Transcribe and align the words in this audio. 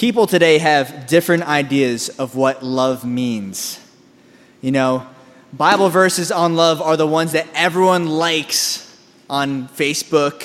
people 0.00 0.26
today 0.26 0.56
have 0.56 1.06
different 1.06 1.42
ideas 1.42 2.08
of 2.08 2.34
what 2.34 2.62
love 2.62 3.04
means. 3.04 3.78
You 4.62 4.72
know, 4.72 5.06
Bible 5.52 5.90
verses 5.90 6.32
on 6.32 6.56
love 6.56 6.80
are 6.80 6.96
the 6.96 7.06
ones 7.06 7.32
that 7.32 7.46
everyone 7.52 8.06
likes 8.06 8.98
on 9.28 9.68
Facebook 9.68 10.42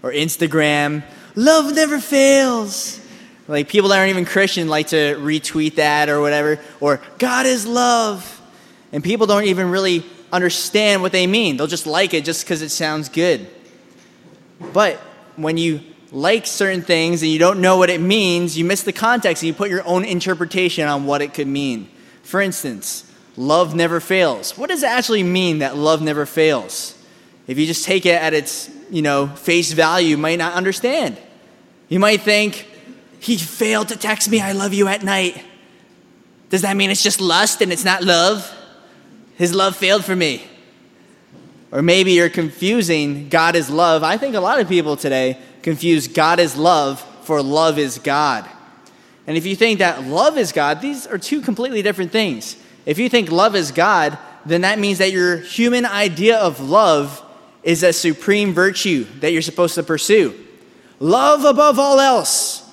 or 0.00 0.12
Instagram. 0.12 1.02
Love 1.34 1.74
never 1.74 1.98
fails. 1.98 3.00
Like 3.48 3.68
people 3.68 3.88
that 3.88 3.98
aren't 3.98 4.10
even 4.10 4.26
Christian 4.26 4.68
like 4.68 4.86
to 4.88 5.16
retweet 5.16 5.74
that 5.74 6.08
or 6.08 6.20
whatever. 6.20 6.60
Or 6.78 7.02
God 7.18 7.46
is 7.46 7.66
love. 7.66 8.40
And 8.92 9.02
people 9.02 9.26
don't 9.26 9.46
even 9.46 9.72
really 9.72 10.06
understand 10.32 11.02
what 11.02 11.10
they 11.10 11.26
mean. 11.26 11.56
They'll 11.56 11.66
just 11.66 11.88
like 11.88 12.14
it 12.14 12.24
just 12.24 12.44
because 12.44 12.62
it 12.62 12.68
sounds 12.68 13.08
good. 13.08 13.48
But 14.72 14.98
when 15.34 15.56
you 15.56 15.80
like 16.14 16.46
certain 16.46 16.80
things 16.80 17.22
and 17.22 17.30
you 17.30 17.40
don't 17.40 17.60
know 17.60 17.76
what 17.76 17.90
it 17.90 18.00
means, 18.00 18.56
you 18.56 18.64
miss 18.64 18.84
the 18.84 18.92
context 18.92 19.42
and 19.42 19.48
you 19.48 19.52
put 19.52 19.68
your 19.68 19.84
own 19.84 20.04
interpretation 20.04 20.86
on 20.86 21.06
what 21.06 21.20
it 21.20 21.34
could 21.34 21.48
mean. 21.48 21.90
For 22.22 22.40
instance, 22.40 23.10
love 23.36 23.74
never 23.74 23.98
fails. 23.98 24.56
What 24.56 24.70
does 24.70 24.84
it 24.84 24.88
actually 24.88 25.24
mean 25.24 25.58
that 25.58 25.76
love 25.76 26.00
never 26.00 26.24
fails? 26.24 26.96
If 27.48 27.58
you 27.58 27.66
just 27.66 27.84
take 27.84 28.06
it 28.06 28.14
at 28.14 28.32
its, 28.32 28.70
you 28.90 29.02
know, 29.02 29.26
face 29.26 29.72
value, 29.72 30.10
you 30.10 30.16
might 30.16 30.38
not 30.38 30.54
understand. 30.54 31.18
You 31.88 31.98
might 31.98 32.20
think, 32.20 32.68
he 33.18 33.36
failed 33.36 33.88
to 33.88 33.96
text 33.96 34.30
me, 34.30 34.40
I 34.40 34.52
love 34.52 34.72
you 34.72 34.86
at 34.86 35.02
night. 35.02 35.42
Does 36.48 36.62
that 36.62 36.76
mean 36.76 36.90
it's 36.90 37.02
just 37.02 37.20
lust 37.20 37.60
and 37.60 37.72
it's 37.72 37.84
not 37.84 38.04
love? 38.04 38.50
His 39.34 39.52
love 39.52 39.74
failed 39.74 40.04
for 40.04 40.14
me. 40.14 40.46
Or 41.72 41.82
maybe 41.82 42.12
you're 42.12 42.30
confusing 42.30 43.28
God 43.28 43.56
is 43.56 43.68
love. 43.68 44.04
I 44.04 44.16
think 44.16 44.36
a 44.36 44.40
lot 44.40 44.60
of 44.60 44.68
people 44.68 44.96
today 44.96 45.38
confuse 45.64 46.06
God 46.06 46.38
is 46.38 46.56
love 46.56 47.00
for 47.22 47.42
love 47.42 47.78
is 47.78 47.98
God. 47.98 48.48
And 49.26 49.36
if 49.36 49.46
you 49.46 49.56
think 49.56 49.78
that 49.78 50.04
love 50.04 50.36
is 50.36 50.52
God, 50.52 50.82
these 50.82 51.06
are 51.06 51.18
two 51.18 51.40
completely 51.40 51.80
different 51.80 52.12
things. 52.12 52.56
If 52.84 52.98
you 52.98 53.08
think 53.08 53.32
love 53.32 53.56
is 53.56 53.72
God, 53.72 54.18
then 54.44 54.60
that 54.60 54.78
means 54.78 54.98
that 54.98 55.10
your 55.10 55.38
human 55.38 55.86
idea 55.86 56.36
of 56.36 56.60
love 56.60 57.22
is 57.62 57.82
a 57.82 57.94
supreme 57.94 58.52
virtue 58.52 59.06
that 59.20 59.32
you're 59.32 59.40
supposed 59.40 59.74
to 59.76 59.82
pursue. 59.82 60.38
Love 61.00 61.44
above 61.46 61.78
all 61.78 61.98
else. 61.98 62.70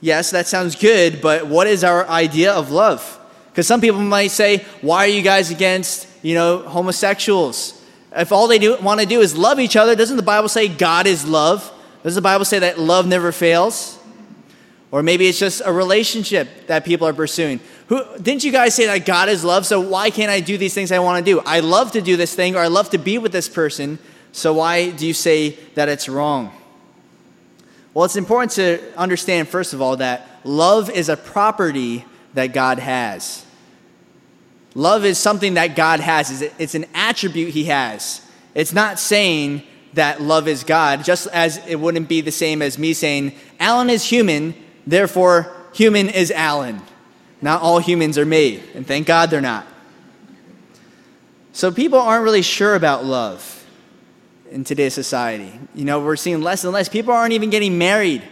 Yes, 0.00 0.30
that 0.30 0.46
sounds 0.46 0.76
good, 0.76 1.20
but 1.20 1.48
what 1.48 1.66
is 1.66 1.82
our 1.82 2.06
idea 2.08 2.52
of 2.52 2.70
love? 2.70 3.18
Because 3.50 3.66
some 3.66 3.80
people 3.80 4.00
might 4.00 4.30
say, 4.30 4.58
why 4.80 4.98
are 4.98 5.08
you 5.08 5.22
guys 5.22 5.50
against, 5.50 6.06
you 6.22 6.34
know, 6.34 6.58
homosexuals? 6.58 7.82
If 8.14 8.30
all 8.30 8.46
they 8.46 8.60
do, 8.60 8.76
want 8.76 9.00
to 9.00 9.06
do 9.06 9.20
is 9.20 9.36
love 9.36 9.58
each 9.58 9.74
other, 9.74 9.96
doesn't 9.96 10.16
the 10.16 10.22
Bible 10.22 10.48
say 10.48 10.68
God 10.68 11.08
is 11.08 11.26
love? 11.26 11.72
Does 12.06 12.14
the 12.14 12.22
Bible 12.22 12.44
say 12.44 12.60
that 12.60 12.78
love 12.78 13.08
never 13.08 13.32
fails? 13.32 13.98
Or 14.92 15.02
maybe 15.02 15.26
it's 15.26 15.40
just 15.40 15.60
a 15.64 15.72
relationship 15.72 16.68
that 16.68 16.84
people 16.84 17.08
are 17.08 17.12
pursuing. 17.12 17.58
Who, 17.88 18.00
didn't 18.18 18.44
you 18.44 18.52
guys 18.52 18.76
say 18.76 18.86
that 18.86 19.04
God 19.04 19.28
is 19.28 19.42
love? 19.42 19.66
So 19.66 19.80
why 19.80 20.10
can't 20.10 20.30
I 20.30 20.38
do 20.38 20.56
these 20.56 20.72
things 20.72 20.92
I 20.92 21.00
want 21.00 21.26
to 21.26 21.32
do? 21.32 21.40
I 21.44 21.58
love 21.58 21.90
to 21.92 22.00
do 22.00 22.16
this 22.16 22.32
thing 22.32 22.54
or 22.54 22.60
I 22.60 22.68
love 22.68 22.90
to 22.90 22.98
be 22.98 23.18
with 23.18 23.32
this 23.32 23.48
person. 23.48 23.98
So 24.30 24.54
why 24.54 24.90
do 24.90 25.04
you 25.04 25.14
say 25.14 25.58
that 25.74 25.88
it's 25.88 26.08
wrong? 26.08 26.52
Well, 27.92 28.04
it's 28.04 28.14
important 28.14 28.52
to 28.52 28.80
understand, 28.96 29.48
first 29.48 29.74
of 29.74 29.82
all, 29.82 29.96
that 29.96 30.28
love 30.44 30.88
is 30.88 31.08
a 31.08 31.16
property 31.16 32.04
that 32.34 32.52
God 32.52 32.78
has. 32.78 33.44
Love 34.76 35.04
is 35.04 35.18
something 35.18 35.54
that 35.54 35.74
God 35.74 35.98
has, 35.98 36.40
it's 36.40 36.76
an 36.76 36.86
attribute 36.94 37.48
He 37.48 37.64
has. 37.64 38.20
It's 38.54 38.72
not 38.72 39.00
saying 39.00 39.64
that 39.96 40.22
love 40.22 40.48
is 40.48 40.64
God, 40.64 41.04
just 41.04 41.26
as 41.28 41.58
it 41.66 41.76
wouldn't 41.76 42.08
be 42.08 42.20
the 42.20 42.32
same 42.32 42.62
as 42.62 42.78
me 42.78 42.94
saying, 42.94 43.32
Alan 43.60 43.90
is 43.90 44.04
human, 44.04 44.54
therefore 44.86 45.54
human 45.74 46.08
is 46.08 46.30
Alan. 46.30 46.80
Not 47.42 47.60
all 47.60 47.78
humans 47.78 48.16
are 48.16 48.24
made, 48.24 48.62
and 48.74 48.86
thank 48.86 49.06
God 49.06 49.30
they're 49.30 49.40
not. 49.40 49.66
So 51.52 51.70
people 51.70 51.98
aren't 51.98 52.24
really 52.24 52.42
sure 52.42 52.74
about 52.74 53.04
love 53.04 53.66
in 54.50 54.64
today's 54.64 54.94
society. 54.94 55.52
You 55.74 55.84
know, 55.84 56.00
we're 56.00 56.16
seeing 56.16 56.42
less 56.42 56.64
and 56.64 56.72
less. 56.72 56.88
People 56.88 57.12
aren't 57.12 57.32
even 57.32 57.50
getting 57.50 57.78
married. 57.78 58.22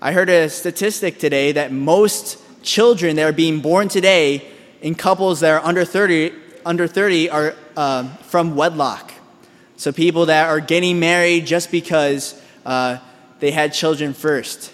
I 0.00 0.12
heard 0.12 0.28
a 0.28 0.48
statistic 0.48 1.18
today 1.18 1.52
that 1.52 1.72
most 1.72 2.38
children 2.62 3.16
that 3.16 3.22
are 3.22 3.32
being 3.32 3.60
born 3.60 3.88
today 3.88 4.46
in 4.80 4.94
couples 4.94 5.40
that 5.40 5.50
are 5.50 5.64
under 5.64 5.84
30, 5.84 6.32
under 6.64 6.86
30 6.86 7.30
are 7.30 7.54
uh, 7.76 8.08
from 8.16 8.54
wedlock. 8.54 9.12
So 9.78 9.92
people 9.92 10.26
that 10.26 10.48
are 10.48 10.60
getting 10.60 10.98
married 10.98 11.46
just 11.46 11.70
because 11.70 12.38
uh, 12.66 12.98
they 13.38 13.52
had 13.52 13.72
children 13.72 14.12
first. 14.12 14.72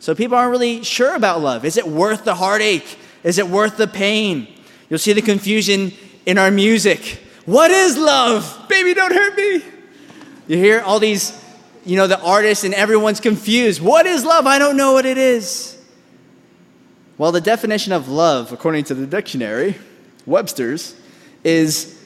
So 0.00 0.14
people 0.14 0.36
aren't 0.36 0.50
really 0.50 0.84
sure 0.84 1.16
about 1.16 1.40
love. 1.40 1.64
Is 1.64 1.78
it 1.78 1.88
worth 1.88 2.24
the 2.24 2.34
heartache? 2.34 2.98
Is 3.22 3.38
it 3.38 3.48
worth 3.48 3.78
the 3.78 3.86
pain? 3.86 4.46
You'll 4.90 4.98
see 4.98 5.14
the 5.14 5.22
confusion 5.22 5.92
in 6.26 6.36
our 6.36 6.50
music. 6.50 7.20
What 7.46 7.70
is 7.70 7.96
love? 7.96 8.66
Baby, 8.68 8.92
don't 8.92 9.14
hurt 9.14 9.34
me. 9.34 9.62
You 10.46 10.58
hear 10.58 10.82
all 10.82 11.00
these, 11.00 11.42
you 11.86 11.96
know, 11.96 12.06
the 12.06 12.20
artists 12.20 12.64
and 12.64 12.74
everyone's 12.74 13.20
confused. 13.20 13.80
What 13.80 14.04
is 14.04 14.26
love? 14.26 14.46
I 14.46 14.58
don't 14.58 14.76
know 14.76 14.92
what 14.92 15.06
it 15.06 15.16
is. 15.16 15.82
Well, 17.16 17.32
the 17.32 17.40
definition 17.40 17.94
of 17.94 18.10
love, 18.10 18.52
according 18.52 18.84
to 18.84 18.94
the 18.94 19.06
dictionary, 19.06 19.78
Webster's, 20.26 20.94
is 21.44 21.98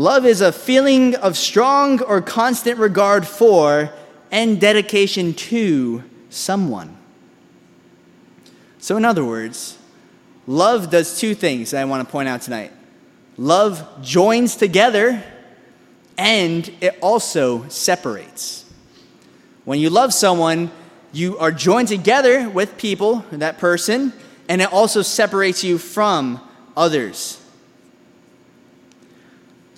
Love 0.00 0.24
is 0.24 0.40
a 0.40 0.50
feeling 0.50 1.14
of 1.16 1.36
strong 1.36 2.00
or 2.00 2.22
constant 2.22 2.78
regard 2.78 3.28
for 3.28 3.92
and 4.30 4.58
dedication 4.58 5.34
to 5.34 6.02
someone. 6.30 6.96
So, 8.78 8.96
in 8.96 9.04
other 9.04 9.22
words, 9.22 9.76
love 10.46 10.88
does 10.88 11.18
two 11.18 11.34
things 11.34 11.72
that 11.72 11.82
I 11.82 11.84
want 11.84 12.08
to 12.08 12.10
point 12.10 12.30
out 12.30 12.40
tonight. 12.40 12.72
Love 13.36 13.86
joins 14.00 14.56
together 14.56 15.22
and 16.16 16.66
it 16.80 16.96
also 17.02 17.68
separates. 17.68 18.64
When 19.66 19.80
you 19.80 19.90
love 19.90 20.14
someone, 20.14 20.70
you 21.12 21.36
are 21.36 21.52
joined 21.52 21.88
together 21.88 22.48
with 22.48 22.78
people, 22.78 23.22
that 23.32 23.58
person, 23.58 24.14
and 24.48 24.62
it 24.62 24.72
also 24.72 25.02
separates 25.02 25.62
you 25.62 25.76
from 25.76 26.40
others. 26.74 27.39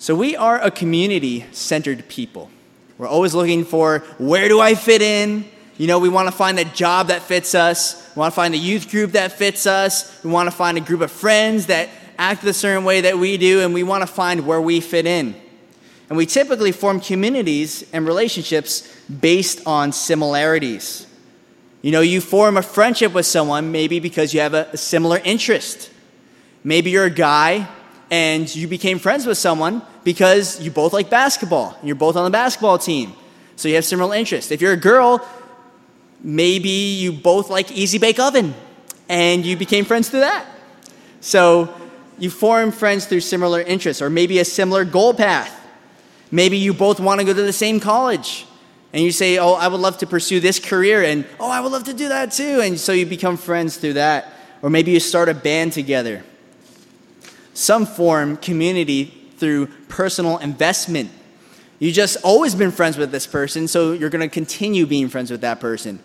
So, 0.03 0.15
we 0.15 0.35
are 0.35 0.59
a 0.59 0.69
community 0.69 1.45
centered 1.53 2.09
people. 2.09 2.51
We're 2.97 3.07
always 3.07 3.33
looking 3.33 3.63
for 3.63 3.99
where 4.17 4.49
do 4.49 4.59
I 4.59 4.75
fit 4.75 5.01
in? 5.01 5.45
You 5.77 5.87
know, 5.87 5.97
we 5.97 6.09
want 6.09 6.27
to 6.27 6.33
find 6.33 6.59
a 6.59 6.65
job 6.65 7.07
that 7.07 7.21
fits 7.21 7.55
us. 7.55 8.11
We 8.13 8.19
want 8.19 8.33
to 8.33 8.35
find 8.35 8.53
a 8.53 8.57
youth 8.57 8.91
group 8.91 9.13
that 9.13 9.31
fits 9.31 9.65
us. 9.65 10.21
We 10.21 10.29
want 10.29 10.47
to 10.47 10.51
find 10.51 10.77
a 10.77 10.81
group 10.81 10.99
of 10.99 11.09
friends 11.09 11.67
that 11.67 11.87
act 12.17 12.41
the 12.41 12.53
certain 12.53 12.83
way 12.83 12.99
that 12.99 13.17
we 13.17 13.37
do, 13.37 13.61
and 13.61 13.73
we 13.73 13.83
want 13.83 14.01
to 14.01 14.07
find 14.07 14.45
where 14.45 14.59
we 14.59 14.81
fit 14.81 15.05
in. 15.05 15.35
And 16.09 16.17
we 16.17 16.25
typically 16.25 16.73
form 16.73 16.99
communities 16.99 17.89
and 17.93 18.05
relationships 18.05 18.93
based 19.09 19.65
on 19.65 19.93
similarities. 19.93 21.07
You 21.81 21.93
know, 21.93 22.01
you 22.01 22.19
form 22.19 22.57
a 22.57 22.61
friendship 22.61 23.13
with 23.13 23.25
someone 23.25 23.71
maybe 23.71 24.01
because 24.01 24.33
you 24.33 24.41
have 24.41 24.53
a, 24.53 24.67
a 24.73 24.77
similar 24.77 25.21
interest. 25.23 25.89
Maybe 26.61 26.91
you're 26.91 27.05
a 27.05 27.09
guy 27.09 27.69
and 28.11 28.53
you 28.55 28.67
became 28.67 28.99
friends 28.99 29.25
with 29.25 29.37
someone 29.37 29.81
because 30.03 30.61
you 30.61 30.71
both 30.71 30.93
like 30.93 31.09
basketball 31.09 31.75
and 31.79 31.87
you're 31.87 31.95
both 31.95 32.15
on 32.15 32.23
the 32.25 32.29
basketball 32.29 32.77
team. 32.77 33.13
So 33.55 33.67
you 33.67 33.75
have 33.75 33.85
similar 33.85 34.15
interests. 34.15 34.51
If 34.51 34.61
you're 34.61 34.73
a 34.73 34.77
girl, 34.77 35.25
maybe 36.21 36.69
you 36.69 37.11
both 37.11 37.49
like 37.49 37.71
Easy 37.71 37.97
Bake 37.97 38.19
Oven 38.19 38.53
and 39.09 39.45
you 39.45 39.57
became 39.57 39.85
friends 39.85 40.09
through 40.09 40.21
that. 40.21 40.45
So 41.21 41.73
you 42.17 42.29
form 42.29 42.71
friends 42.71 43.05
through 43.05 43.21
similar 43.21 43.61
interests 43.61 44.01
or 44.01 44.09
maybe 44.09 44.39
a 44.39 44.45
similar 44.45 44.85
goal 44.85 45.13
path. 45.13 45.59
Maybe 46.31 46.57
you 46.57 46.73
both 46.73 46.99
want 46.99 47.19
to 47.19 47.25
go 47.25 47.33
to 47.33 47.41
the 47.41 47.53
same 47.53 47.79
college 47.79 48.45
and 48.93 49.03
you 49.03 49.11
say, 49.11 49.39
Oh, 49.39 49.53
I 49.53 49.67
would 49.67 49.79
love 49.79 49.97
to 49.99 50.07
pursue 50.07 50.39
this 50.39 50.59
career, 50.59 51.03
and 51.03 51.25
oh, 51.39 51.49
I 51.49 51.59
would 51.59 51.71
love 51.71 51.83
to 51.85 51.93
do 51.93 52.09
that 52.09 52.31
too. 52.31 52.61
And 52.61 52.79
so 52.79 52.91
you 52.91 53.05
become 53.05 53.37
friends 53.37 53.77
through 53.77 53.93
that. 53.93 54.31
Or 54.61 54.69
maybe 54.69 54.91
you 54.91 54.99
start 54.99 55.27
a 55.27 55.33
band 55.33 55.73
together. 55.73 56.23
Some 57.53 57.85
form 57.85 58.37
community 58.37 59.05
through 59.37 59.67
personal 59.87 60.37
investment. 60.37 61.11
You 61.79 61.91
just 61.91 62.17
always 62.23 62.55
been 62.55 62.71
friends 62.71 62.97
with 62.97 63.11
this 63.11 63.27
person, 63.27 63.67
so 63.67 63.91
you're 63.91 64.09
going 64.09 64.27
to 64.27 64.33
continue 64.33 64.85
being 64.85 65.09
friends 65.09 65.29
with 65.29 65.41
that 65.41 65.59
person. 65.59 65.99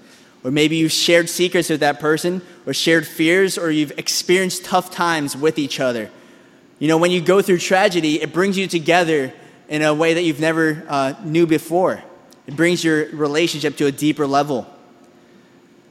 Or 0.45 0.51
maybe 0.51 0.77
you've 0.77 0.93
shared 0.93 1.29
secrets 1.29 1.69
with 1.69 1.81
that 1.81 2.01
person, 2.01 2.43
or 2.67 2.75
shared 2.75 3.07
fears, 3.07 3.57
or 3.59 3.71
you've 3.71 3.97
experienced 3.99 4.65
tough 4.65 4.91
times 4.91 5.37
with 5.37 5.59
each 5.59 5.81
other. 5.81 6.11
You 6.79 6.89
know, 6.89 6.99
when 6.99 7.11
you 7.11 7.21
go 7.21 7.43
through 7.43 7.59
tragedy, 7.59 8.21
it 8.21 8.33
brings 8.33 8.57
you 8.57 8.67
together 8.67 9.33
in 9.69 9.83
a 9.83 9.93
way 9.93 10.15
that 10.15 10.23
you've 10.23 10.41
never 10.41 10.85
uh, 10.89 11.15
knew 11.25 11.47
before. 11.47 12.03
It 12.47 12.57
brings 12.57 12.83
your 12.83 13.07
relationship 13.11 13.77
to 13.77 13.87
a 13.87 13.93
deeper 13.93 14.27
level. 14.27 14.67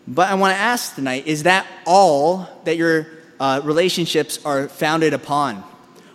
But 0.07 0.29
I 0.29 0.35
want 0.35 0.55
to 0.55 0.59
ask 0.59 0.95
tonight 0.95 1.27
is 1.27 1.43
that 1.43 1.67
all 1.85 2.47
that 2.63 2.77
your 2.77 3.07
uh, 3.39 3.61
relationships 3.63 4.39
are 4.45 4.67
founded 4.67 5.13
upon? 5.13 5.63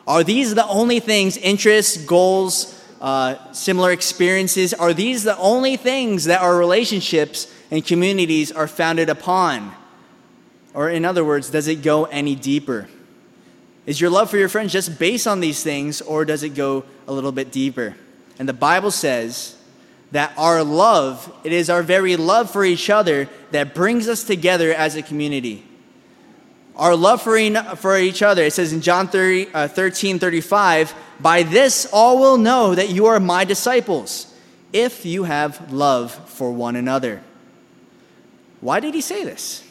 Are 0.06 0.24
these 0.24 0.54
the 0.54 0.66
only 0.66 1.00
things, 1.00 1.36
interests, 1.36 1.96
goals, 2.04 2.78
uh, 3.00 3.52
similar 3.52 3.90
experiences, 3.90 4.72
are 4.72 4.94
these 4.94 5.24
the 5.24 5.36
only 5.38 5.76
things 5.76 6.24
that 6.24 6.40
our 6.40 6.56
relationships 6.56 7.52
and 7.70 7.84
communities 7.84 8.52
are 8.52 8.68
founded 8.68 9.08
upon? 9.08 9.72
Or, 10.72 10.88
in 10.88 11.04
other 11.04 11.24
words, 11.24 11.50
does 11.50 11.68
it 11.68 11.82
go 11.82 12.04
any 12.04 12.34
deeper? 12.34 12.88
Is 13.84 14.00
your 14.00 14.10
love 14.10 14.30
for 14.30 14.38
your 14.38 14.48
friends 14.48 14.72
just 14.72 14.98
based 14.98 15.26
on 15.26 15.40
these 15.40 15.62
things, 15.62 16.00
or 16.00 16.24
does 16.24 16.44
it 16.44 16.50
go 16.50 16.84
a 17.08 17.12
little 17.12 17.32
bit 17.32 17.50
deeper? 17.50 17.96
And 18.38 18.48
the 18.48 18.52
Bible 18.54 18.92
says 18.92 19.56
that 20.12 20.32
our 20.36 20.62
love, 20.62 21.32
it 21.42 21.52
is 21.52 21.68
our 21.68 21.82
very 21.82 22.16
love 22.16 22.50
for 22.50 22.64
each 22.64 22.88
other 22.88 23.28
that 23.50 23.74
brings 23.74 24.08
us 24.08 24.22
together 24.22 24.72
as 24.72 24.94
a 24.94 25.02
community. 25.02 25.64
Our 26.76 26.96
love 26.96 27.22
for, 27.22 27.38
for 27.76 27.98
each 27.98 28.22
other, 28.22 28.44
it 28.44 28.52
says 28.52 28.72
in 28.72 28.80
John 28.80 29.08
30, 29.08 29.48
uh, 29.52 29.68
13 29.68 30.18
35, 30.18 30.94
by 31.20 31.42
this 31.42 31.86
all 31.92 32.18
will 32.18 32.38
know 32.38 32.74
that 32.74 32.88
you 32.88 33.06
are 33.06 33.20
my 33.20 33.44
disciples, 33.44 34.34
if 34.72 35.04
you 35.04 35.24
have 35.24 35.72
love 35.72 36.12
for 36.30 36.50
one 36.50 36.76
another. 36.76 37.22
Why 38.60 38.80
did 38.80 38.94
he 38.94 39.00
say 39.00 39.24
this? 39.24 39.64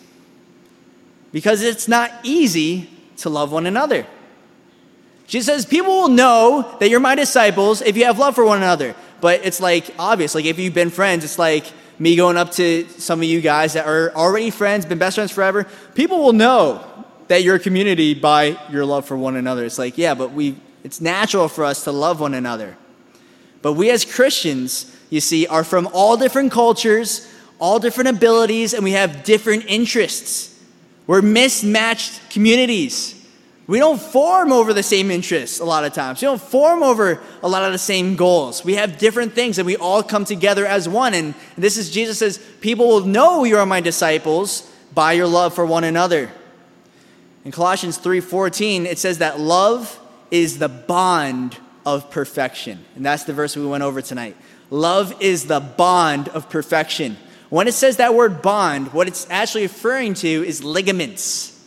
Because 1.32 1.62
it's 1.64 1.88
not 1.88 2.12
easy 2.24 2.90
to 3.18 3.30
love 3.30 3.52
one 3.52 3.66
another. 3.66 4.06
Jesus 5.28 5.46
says, 5.46 5.66
People 5.66 5.94
will 5.94 6.10
know 6.10 6.76
that 6.80 6.90
you're 6.90 7.00
my 7.00 7.16
disciples 7.16 7.82
if 7.82 7.96
you 7.96 8.06
have 8.06 8.20
love 8.20 8.36
for 8.36 8.46
one 8.46 8.58
another. 8.58 8.96
But 9.22 9.46
it's 9.46 9.62
like 9.62 9.94
obvious. 9.98 10.36
Like 10.36 10.46
if 10.46 10.60
you've 10.60 10.74
been 10.74 10.90
friends, 10.90 11.24
it's 11.24 11.40
like 11.40 11.72
me 12.00 12.16
going 12.16 12.36
up 12.36 12.52
to 12.54 12.86
some 12.98 13.20
of 13.20 13.24
you 13.24 13.40
guys 13.40 13.74
that 13.74 13.86
are 13.86 14.12
already 14.14 14.50
friends, 14.50 14.86
been 14.86 14.98
best 14.98 15.16
friends 15.16 15.32
forever. 15.32 15.68
People 15.94 16.24
will 16.24 16.34
know 16.34 16.84
that 17.32 17.44
you're 17.44 17.56
a 17.56 17.60
community 17.60 18.14
by 18.14 18.60
your 18.70 18.84
love 18.84 19.06
for 19.06 19.16
one 19.16 19.38
another. 19.38 19.64
It's 19.64 19.80
like, 19.80 19.98
yeah, 19.98 20.16
but 20.16 20.34
we 20.34 20.58
it's 20.84 21.00
natural 21.00 21.48
for 21.48 21.64
us 21.64 21.86
to 21.86 21.92
love 21.94 22.20
one 22.20 22.34
another. 22.34 22.76
But 23.62 23.74
we 23.74 23.90
as 23.90 24.04
Christians, 24.04 24.94
you 25.10 25.22
see, 25.22 25.48
are 25.48 25.64
from 25.64 25.88
all 25.94 26.18
different 26.18 26.52
cultures, 26.52 27.34
all 27.58 27.80
different 27.80 28.10
abilities, 28.10 28.74
and 28.74 28.84
we 28.84 28.92
have 28.92 29.24
different 29.24 29.64
interests. 29.70 30.60
We're 31.08 31.22
mismatched 31.22 32.32
communities. 32.32 33.16
We 33.66 33.80
don't 33.80 34.02
form 34.02 34.52
over 34.52 34.74
the 34.74 34.84
same 34.84 35.10
interests 35.10 35.62
a 35.62 35.66
lot 35.66 35.86
of 35.86 35.94
times. 35.94 36.22
We 36.22 36.26
don't 36.26 36.42
form 36.42 36.84
over 36.84 37.22
a 37.42 37.48
lot 37.48 37.64
of 37.64 37.72
the 37.72 37.78
same 37.78 38.18
goals. 38.18 38.66
We 38.66 38.76
have 38.76 38.98
different 38.98 39.32
things 39.36 39.58
and 39.58 39.66
we 39.66 39.78
all 39.78 40.04
come 40.04 40.26
together 40.26 40.66
as 40.66 40.90
one. 40.90 41.14
And 41.14 41.34
this 41.58 41.78
is 41.78 41.92
Jesus 41.92 42.20
says, 42.20 42.46
People 42.60 42.90
will 42.90 43.06
know 43.06 43.46
you 43.46 43.58
are 43.58 43.66
my 43.66 43.80
disciples 43.80 44.70
by 44.94 45.14
your 45.14 45.28
love 45.28 45.54
for 45.54 45.66
one 45.66 45.86
another. 45.86 46.30
In 47.44 47.52
Colossians 47.52 47.98
3:14, 47.98 48.86
it 48.86 49.00
says 49.00 49.18
that 49.18 49.40
love 49.40 50.00
is 50.30 50.60
the 50.60 50.70
bond 50.70 51.58
of 51.86 52.12
perfection. 52.12 52.86
And 52.96 53.06
that's 53.06 53.24
the 53.24 53.34
verse 53.34 53.56
we 53.56 53.66
went 53.66 53.84
over 53.84 54.02
tonight. 54.02 54.36
Love 54.70 55.16
is 55.20 55.46
the 55.46 55.60
bond 55.60 56.30
of 56.30 56.50
perfection. 56.50 57.18
When 57.50 57.68
it 57.68 57.74
says 57.74 57.98
that 57.98 58.14
word 58.14 58.42
bond, 58.42 58.94
what 58.94 59.08
it's 59.08 59.28
actually 59.30 59.64
referring 59.64 60.14
to 60.16 60.28
is 60.28 60.64
ligaments. 60.64 61.60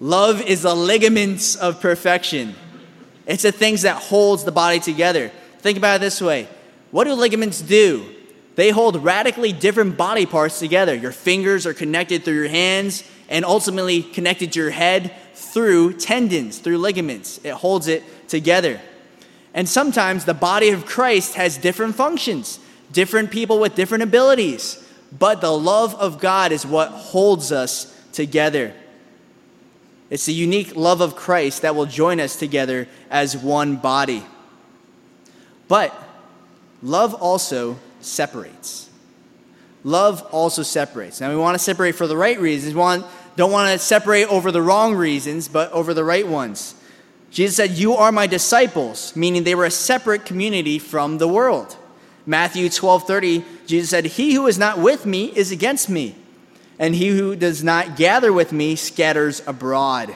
Love 0.00 0.40
is 0.40 0.62
the 0.62 0.74
ligaments 0.74 1.56
of 1.56 1.80
perfection. 1.80 2.54
It's 3.26 3.42
the 3.42 3.52
things 3.52 3.82
that 3.82 3.96
holds 3.96 4.44
the 4.44 4.52
body 4.52 4.78
together. 4.78 5.30
Think 5.58 5.76
about 5.76 5.96
it 5.96 6.00
this 6.00 6.20
way. 6.20 6.48
What 6.92 7.04
do 7.04 7.12
ligaments 7.14 7.60
do? 7.60 8.06
They 8.54 8.70
hold 8.70 9.02
radically 9.04 9.52
different 9.52 9.98
body 9.98 10.24
parts 10.24 10.58
together. 10.58 10.94
Your 10.94 11.12
fingers 11.12 11.66
are 11.66 11.74
connected 11.74 12.24
through 12.24 12.34
your 12.34 12.48
hands 12.48 13.04
and 13.28 13.44
ultimately 13.44 14.02
connected 14.02 14.54
your 14.54 14.70
head 14.70 15.12
through 15.34 15.94
tendons, 15.94 16.58
through 16.58 16.78
ligaments. 16.78 17.40
It 17.44 17.52
holds 17.52 17.88
it 17.88 18.02
together. 18.28 18.80
And 19.54 19.68
sometimes 19.68 20.24
the 20.24 20.34
body 20.34 20.70
of 20.70 20.86
Christ 20.86 21.34
has 21.34 21.56
different 21.56 21.94
functions, 21.94 22.58
different 22.92 23.30
people 23.30 23.58
with 23.58 23.74
different 23.74 24.02
abilities 24.02 24.82
but 25.18 25.40
the 25.40 25.52
love 25.52 25.94
of 25.94 26.20
God 26.20 26.52
is 26.52 26.66
what 26.66 26.88
holds 26.88 27.52
us 27.52 27.94
together. 28.12 28.74
It's 30.10 30.26
the 30.26 30.32
unique 30.32 30.76
love 30.76 31.00
of 31.00 31.16
Christ 31.16 31.62
that 31.62 31.74
will 31.74 31.86
join 31.86 32.20
us 32.20 32.36
together 32.36 32.88
as 33.10 33.36
one 33.36 33.76
body. 33.76 34.24
But 35.68 35.94
love 36.82 37.14
also 37.14 37.78
separates. 38.00 38.88
Love 39.84 40.22
also 40.32 40.62
separates. 40.62 41.20
Now 41.20 41.30
we 41.30 41.36
want 41.36 41.54
to 41.54 41.62
separate 41.62 41.94
for 41.94 42.06
the 42.06 42.16
right 42.16 42.40
reasons. 42.40 42.74
We 42.74 42.80
want, 42.80 43.06
don't 43.36 43.52
want 43.52 43.72
to 43.72 43.78
separate 43.78 44.28
over 44.28 44.50
the 44.50 44.62
wrong 44.62 44.94
reasons, 44.94 45.48
but 45.48 45.70
over 45.72 45.94
the 45.94 46.04
right 46.04 46.26
ones. 46.26 46.74
Jesus 47.30 47.56
said, 47.56 47.72
You 47.72 47.94
are 47.94 48.10
my 48.10 48.26
disciples, 48.26 49.14
meaning 49.14 49.44
they 49.44 49.54
were 49.54 49.66
a 49.66 49.70
separate 49.70 50.24
community 50.24 50.78
from 50.78 51.18
the 51.18 51.28
world. 51.28 51.76
Matthew 52.24 52.68
12 52.68 53.06
30, 53.06 53.44
Jesus 53.66 53.90
said, 53.90 54.06
He 54.06 54.34
who 54.34 54.46
is 54.46 54.58
not 54.58 54.78
with 54.78 55.06
me 55.06 55.26
is 55.26 55.52
against 55.52 55.88
me, 55.88 56.16
and 56.78 56.94
he 56.94 57.08
who 57.08 57.36
does 57.36 57.62
not 57.62 57.96
gather 57.96 58.32
with 58.32 58.52
me 58.52 58.74
scatters 58.74 59.42
abroad. 59.46 60.14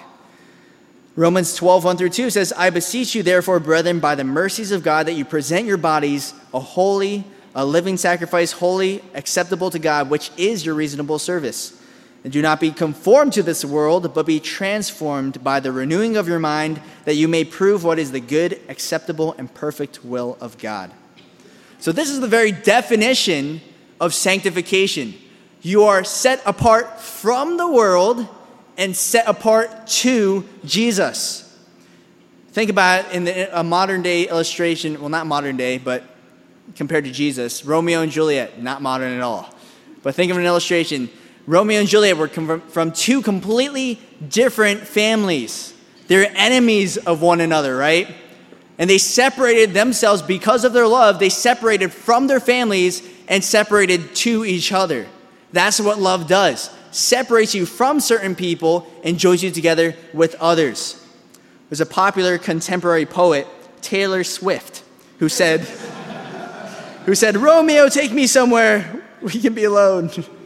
Romans 1.16 1.54
12 1.54 1.84
1 1.84 1.96
through 1.98 2.08
2 2.08 2.30
says, 2.30 2.52
I 2.56 2.70
beseech 2.70 3.14
you, 3.14 3.22
therefore, 3.22 3.60
brethren, 3.60 4.00
by 4.00 4.14
the 4.14 4.24
mercies 4.24 4.72
of 4.72 4.82
God, 4.82 5.06
that 5.06 5.12
you 5.12 5.24
present 5.24 5.66
your 5.66 5.76
bodies 5.76 6.32
a 6.54 6.60
holy, 6.60 7.24
a 7.54 7.66
living 7.66 7.96
sacrifice, 7.96 8.52
holy, 8.52 9.02
acceptable 9.14 9.70
to 9.70 9.78
God, 9.78 10.08
which 10.08 10.30
is 10.36 10.64
your 10.64 10.74
reasonable 10.74 11.18
service. 11.18 11.79
And 12.22 12.32
do 12.32 12.42
not 12.42 12.60
be 12.60 12.70
conformed 12.70 13.32
to 13.34 13.42
this 13.42 13.64
world, 13.64 14.12
but 14.14 14.26
be 14.26 14.40
transformed 14.40 15.42
by 15.42 15.58
the 15.60 15.72
renewing 15.72 16.16
of 16.16 16.28
your 16.28 16.38
mind, 16.38 16.80
that 17.04 17.14
you 17.14 17.28
may 17.28 17.44
prove 17.44 17.82
what 17.82 17.98
is 17.98 18.12
the 18.12 18.20
good, 18.20 18.60
acceptable, 18.68 19.34
and 19.38 19.52
perfect 19.52 20.04
will 20.04 20.36
of 20.40 20.58
God. 20.58 20.90
So, 21.78 21.92
this 21.92 22.10
is 22.10 22.20
the 22.20 22.28
very 22.28 22.52
definition 22.52 23.62
of 24.00 24.12
sanctification. 24.12 25.14
You 25.62 25.84
are 25.84 26.04
set 26.04 26.42
apart 26.44 27.00
from 27.00 27.56
the 27.56 27.70
world 27.70 28.26
and 28.76 28.94
set 28.94 29.26
apart 29.26 29.86
to 29.86 30.46
Jesus. 30.64 31.46
Think 32.52 32.70
about 32.70 33.06
it 33.06 33.12
in 33.12 33.24
the, 33.24 33.58
a 33.58 33.62
modern 33.62 34.02
day 34.02 34.28
illustration, 34.28 35.00
well, 35.00 35.08
not 35.08 35.26
modern 35.26 35.56
day, 35.56 35.78
but 35.78 36.02
compared 36.74 37.04
to 37.04 37.12
Jesus, 37.12 37.64
Romeo 37.64 38.02
and 38.02 38.10
Juliet, 38.10 38.62
not 38.62 38.82
modern 38.82 39.12
at 39.12 39.20
all. 39.20 39.54
But 40.02 40.14
think 40.14 40.30
of 40.30 40.38
an 40.38 40.44
illustration. 40.44 41.10
Romeo 41.46 41.80
and 41.80 41.88
Juliet 41.88 42.16
were 42.16 42.28
from 42.28 42.92
two 42.92 43.22
completely 43.22 44.00
different 44.28 44.80
families. 44.80 45.74
They're 46.06 46.30
enemies 46.34 46.96
of 46.96 47.22
one 47.22 47.40
another, 47.40 47.76
right? 47.76 48.08
and 48.80 48.88
they 48.88 48.96
separated 48.96 49.74
themselves 49.74 50.22
because 50.22 50.64
of 50.64 50.72
their 50.72 50.88
love. 50.88 51.18
They 51.18 51.28
separated 51.28 51.92
from 51.92 52.28
their 52.28 52.40
families 52.40 53.06
and 53.28 53.44
separated 53.44 54.14
to 54.16 54.46
each 54.46 54.72
other. 54.72 55.06
That's 55.52 55.78
what 55.78 56.00
love 56.00 56.26
does 56.26 56.70
separates 56.92 57.54
you 57.54 57.66
from 57.66 58.00
certain 58.00 58.34
people 58.34 58.84
and 59.04 59.16
joins 59.16 59.44
you 59.44 59.50
together 59.52 59.94
with 60.12 60.34
others. 60.40 61.06
There's 61.68 61.80
a 61.80 61.86
popular 61.86 62.36
contemporary 62.36 63.06
poet, 63.06 63.46
Taylor 63.80 64.24
Swift, 64.24 64.82
who 65.20 65.28
said, 65.28 65.60
who 67.06 67.14
said, 67.14 67.36
Romeo, 67.36 67.88
take 67.88 68.10
me 68.10 68.26
somewhere 68.26 69.04
we 69.22 69.30
can 69.30 69.54
be 69.54 69.64
alone. 69.64 70.10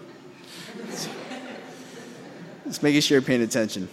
Just 2.75 2.83
making 2.83 3.03
sure 3.03 3.17
you're 3.17 3.23
paying 3.23 3.43
attention. 3.43 3.89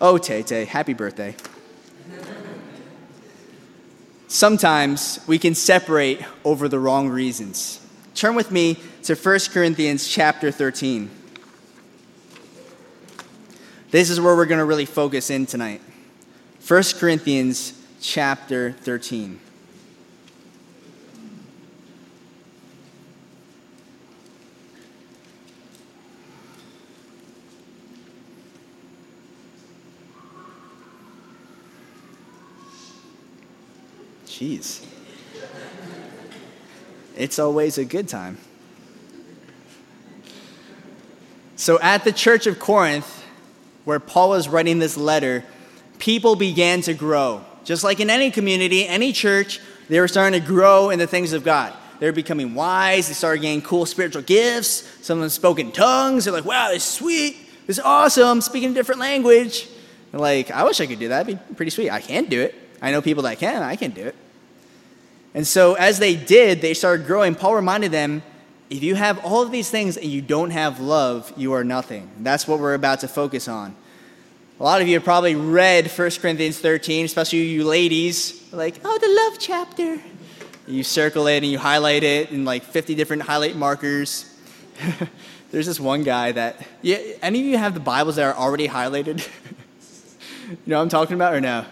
Oh, 0.00 0.18
Tay 0.18 0.42
Tay, 0.42 0.64
happy 0.64 0.94
birthday 0.94 1.34
sometimes 4.32 5.20
we 5.26 5.38
can 5.38 5.54
separate 5.54 6.20
over 6.44 6.66
the 6.66 6.78
wrong 6.78 7.08
reasons. 7.08 7.78
Turn 8.14 8.34
with 8.34 8.50
me 8.50 8.78
to 9.02 9.14
1 9.14 9.38
Corinthians 9.52 10.08
chapter 10.08 10.50
13. 10.50 11.10
This 13.90 14.08
is 14.08 14.20
where 14.20 14.34
we're 14.34 14.46
going 14.46 14.58
to 14.58 14.64
really 14.64 14.86
focus 14.86 15.28
in 15.28 15.44
tonight. 15.44 15.82
1 16.66 16.82
Corinthians 16.98 17.74
chapter 18.00 18.72
13. 18.72 19.38
Jeez. 34.42 34.84
It's 37.16 37.38
always 37.38 37.78
a 37.78 37.84
good 37.84 38.08
time. 38.08 38.38
So, 41.54 41.78
at 41.80 42.02
the 42.02 42.10
church 42.10 42.48
of 42.48 42.58
Corinth, 42.58 43.22
where 43.84 44.00
Paul 44.00 44.30
was 44.30 44.48
writing 44.48 44.80
this 44.80 44.96
letter, 44.96 45.44
people 46.00 46.34
began 46.34 46.80
to 46.82 46.94
grow. 46.94 47.44
Just 47.62 47.84
like 47.84 48.00
in 48.00 48.10
any 48.10 48.32
community, 48.32 48.84
any 48.84 49.12
church, 49.12 49.60
they 49.88 50.00
were 50.00 50.08
starting 50.08 50.40
to 50.40 50.44
grow 50.44 50.90
in 50.90 50.98
the 50.98 51.06
things 51.06 51.32
of 51.32 51.44
God. 51.44 51.72
They 52.00 52.06
were 52.06 52.12
becoming 52.12 52.56
wise. 52.56 53.06
They 53.06 53.14
started 53.14 53.42
getting 53.42 53.62
cool 53.62 53.86
spiritual 53.86 54.22
gifts. 54.22 54.88
Some 55.02 55.18
of 55.18 55.22
them 55.22 55.30
spoke 55.30 55.60
in 55.60 55.70
tongues. 55.70 56.24
They're 56.24 56.34
like, 56.34 56.44
wow, 56.44 56.70
this 56.70 56.84
is 56.84 56.90
sweet. 56.90 57.36
This 57.68 57.78
is 57.78 57.84
awesome. 57.84 58.40
Speaking 58.40 58.72
a 58.72 58.74
different 58.74 59.00
language. 59.00 59.68
They're 60.10 60.18
like, 60.18 60.50
I 60.50 60.64
wish 60.64 60.80
I 60.80 60.86
could 60.86 60.98
do 60.98 61.06
that. 61.10 61.26
That'd 61.26 61.48
be 61.48 61.54
pretty 61.54 61.70
sweet. 61.70 61.90
I 61.90 62.00
can't 62.00 62.28
do 62.28 62.40
it. 62.40 62.56
I 62.80 62.90
know 62.90 63.00
people 63.00 63.22
that 63.22 63.38
can. 63.38 63.62
I 63.62 63.76
can't 63.76 63.94
do 63.94 64.06
it. 64.06 64.16
And 65.34 65.46
so, 65.46 65.74
as 65.74 65.98
they 65.98 66.14
did, 66.14 66.60
they 66.60 66.74
started 66.74 67.06
growing. 67.06 67.34
Paul 67.34 67.54
reminded 67.54 67.90
them 67.90 68.22
if 68.68 68.82
you 68.82 68.94
have 68.94 69.22
all 69.24 69.42
of 69.42 69.50
these 69.50 69.70
things 69.70 69.96
and 69.96 70.06
you 70.06 70.22
don't 70.22 70.50
have 70.50 70.80
love, 70.80 71.32
you 71.36 71.52
are 71.52 71.64
nothing. 71.64 72.10
That's 72.20 72.48
what 72.48 72.58
we're 72.58 72.74
about 72.74 73.00
to 73.00 73.08
focus 73.08 73.46
on. 73.48 73.74
A 74.60 74.62
lot 74.62 74.80
of 74.80 74.88
you 74.88 74.94
have 74.94 75.04
probably 75.04 75.34
read 75.34 75.90
1 75.90 76.10
Corinthians 76.20 76.58
13, 76.58 77.04
especially 77.04 77.42
you 77.42 77.64
ladies, 77.64 78.50
like, 78.52 78.76
oh, 78.84 78.98
the 78.98 79.08
love 79.08 79.38
chapter. 79.38 80.00
You 80.66 80.84
circle 80.84 81.26
it 81.26 81.38
and 81.38 81.46
you 81.46 81.58
highlight 81.58 82.02
it 82.02 82.30
in 82.30 82.44
like 82.44 82.62
50 82.62 82.94
different 82.94 83.22
highlight 83.22 83.56
markers. 83.56 84.32
There's 85.50 85.66
this 85.66 85.80
one 85.80 86.02
guy 86.02 86.32
that, 86.32 86.66
yeah, 86.80 86.96
any 87.20 87.40
of 87.40 87.46
you 87.46 87.58
have 87.58 87.74
the 87.74 87.80
Bibles 87.80 88.16
that 88.16 88.24
are 88.24 88.34
already 88.34 88.68
highlighted? 88.68 89.18
you 90.48 90.56
know 90.64 90.76
what 90.76 90.82
I'm 90.82 90.88
talking 90.88 91.14
about 91.14 91.34
or 91.34 91.40
no? 91.40 91.66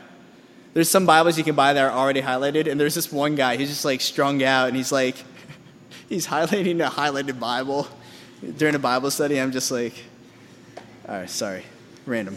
There's 0.73 0.89
some 0.89 1.05
Bibles 1.05 1.37
you 1.37 1.43
can 1.43 1.57
buy 1.57 1.73
that 1.73 1.83
are 1.83 1.91
already 1.91 2.23
highlighted, 2.23 2.71
and 2.71 2.79
there's 2.79 2.95
this 2.95 3.11
one 3.11 3.35
guy 3.35 3.57
who's 3.57 3.69
just 3.69 3.85
like 3.85 4.01
strung 4.01 4.43
out, 4.43 4.69
and 4.69 4.77
he's 4.77 4.93
like, 4.93 5.17
he's 6.09 6.27
highlighting 6.27 6.87
a 6.87 6.91
highlighted 6.91 7.41
Bible 7.41 7.89
during 8.57 8.77
a 8.77 8.79
Bible 8.79 9.11
study. 9.11 9.41
I'm 9.41 9.51
just 9.51 9.71
like, 9.71 9.95
all 11.09 11.17
right, 11.17 11.31
sorry, 11.31 11.65
random. 12.07 12.37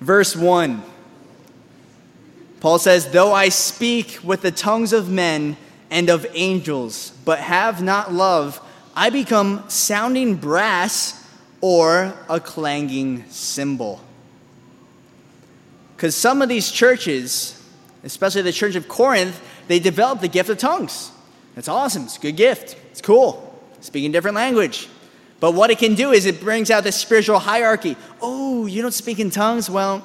Verse 0.00 0.36
1 0.36 0.82
Paul 2.60 2.78
says, 2.78 3.10
Though 3.10 3.32
I 3.32 3.48
speak 3.48 4.20
with 4.22 4.42
the 4.42 4.50
tongues 4.50 4.92
of 4.92 5.10
men 5.10 5.56
and 5.90 6.08
of 6.08 6.26
angels, 6.32 7.12
but 7.24 7.38
have 7.40 7.82
not 7.82 8.12
love, 8.12 8.60
I 8.94 9.10
become 9.10 9.64
sounding 9.68 10.36
brass 10.36 11.28
or 11.60 12.14
a 12.28 12.38
clanging 12.38 13.24
cymbal. 13.28 14.00
Because 15.96 16.14
some 16.14 16.42
of 16.42 16.48
these 16.48 16.70
churches, 16.70 17.62
especially 18.02 18.42
the 18.42 18.52
church 18.52 18.74
of 18.74 18.88
Corinth, 18.88 19.40
they 19.68 19.78
developed 19.78 20.22
the 20.22 20.28
gift 20.28 20.48
of 20.50 20.58
tongues. 20.58 21.10
That's 21.54 21.68
awesome. 21.68 22.04
It's 22.04 22.16
a 22.16 22.20
good 22.20 22.36
gift. 22.36 22.76
It's 22.90 23.00
cool. 23.00 23.50
Speaking 23.80 24.12
different 24.12 24.34
language. 24.34 24.88
But 25.40 25.52
what 25.52 25.70
it 25.70 25.78
can 25.78 25.94
do 25.94 26.12
is 26.12 26.26
it 26.26 26.40
brings 26.40 26.70
out 26.70 26.84
this 26.84 26.96
spiritual 26.96 27.38
hierarchy. 27.38 27.96
Oh, 28.20 28.66
you 28.66 28.82
don't 28.82 28.94
speak 28.94 29.18
in 29.18 29.30
tongues? 29.30 29.68
Well, 29.68 30.02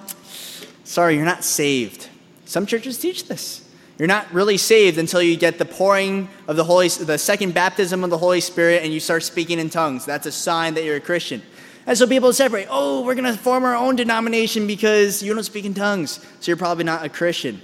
sorry, 0.84 1.15
you're 1.15 1.25
not 1.25 1.43
saved. 1.43 2.08
Some 2.46 2.65
churches 2.65 2.98
teach 2.98 3.27
this. 3.27 3.65
You're 3.98 4.08
not 4.08 4.31
really 4.34 4.58
saved 4.58 4.98
until 4.98 5.22
you 5.22 5.36
get 5.38 5.58
the 5.58 5.65
pouring 5.65 6.29
of 6.48 6.55
the 6.55 6.63
Holy, 6.63 6.88
the 6.88 7.17
second 7.17 7.53
baptism 7.53 8.03
of 8.03 8.10
the 8.10 8.17
Holy 8.17 8.39
Spirit, 8.39 8.84
and 8.84 8.93
you 8.93 9.00
start 9.00 9.24
speaking 9.24 9.60
in 9.60 9.69
tongues. 9.69 10.05
That's 10.05 10.25
a 10.25 10.31
sign 10.31 10.74
that 10.75 10.84
you're 10.84 10.96
a 10.96 11.01
Christian. 11.01 11.41
And 11.89 11.98
so 11.98 12.05
people 12.05 12.31
separate. 12.34 12.67
Oh, 12.69 13.03
we're 13.03 13.15
going 13.15 13.25
to 13.25 13.36
form 13.36 13.63
our 13.63 13.75
own 13.75 13.96
denomination 13.96 14.67
because 14.67 15.24
you 15.24 15.34
don't 15.34 15.43
speak 15.43 15.65
in 15.65 15.74
tongues, 15.74 16.24
so 16.39 16.51
you're 16.51 16.55
probably 16.55 16.84
not 16.84 17.03
a 17.03 17.10
Christian. 17.10 17.63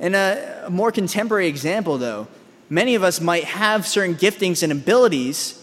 And 0.00 0.16
a, 0.16 0.68
more 0.70 0.90
contemporary 0.90 1.46
example, 1.46 1.98
though, 1.98 2.26
many 2.70 2.94
of 2.94 3.02
us 3.02 3.20
might 3.20 3.44
have 3.44 3.86
certain 3.86 4.14
giftings 4.14 4.62
and 4.62 4.72
abilities, 4.72 5.62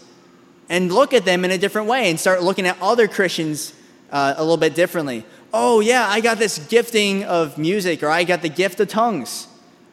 and 0.68 0.92
look 0.92 1.12
at 1.12 1.24
them 1.24 1.44
in 1.44 1.50
a 1.50 1.58
different 1.58 1.88
way, 1.88 2.08
and 2.08 2.20
start 2.20 2.44
looking 2.44 2.68
at 2.68 2.80
other 2.80 3.08
Christians 3.08 3.74
uh, 4.12 4.34
a 4.36 4.42
little 4.42 4.56
bit 4.56 4.76
differently. 4.76 5.26
Oh 5.52 5.80
yeah, 5.80 6.06
I 6.06 6.20
got 6.20 6.38
this 6.38 6.60
gifting 6.68 7.24
of 7.24 7.58
music, 7.58 8.04
or 8.04 8.08
I 8.10 8.22
got 8.22 8.42
the 8.42 8.48
gift 8.48 8.78
of 8.78 8.86
tongues. 8.86 9.48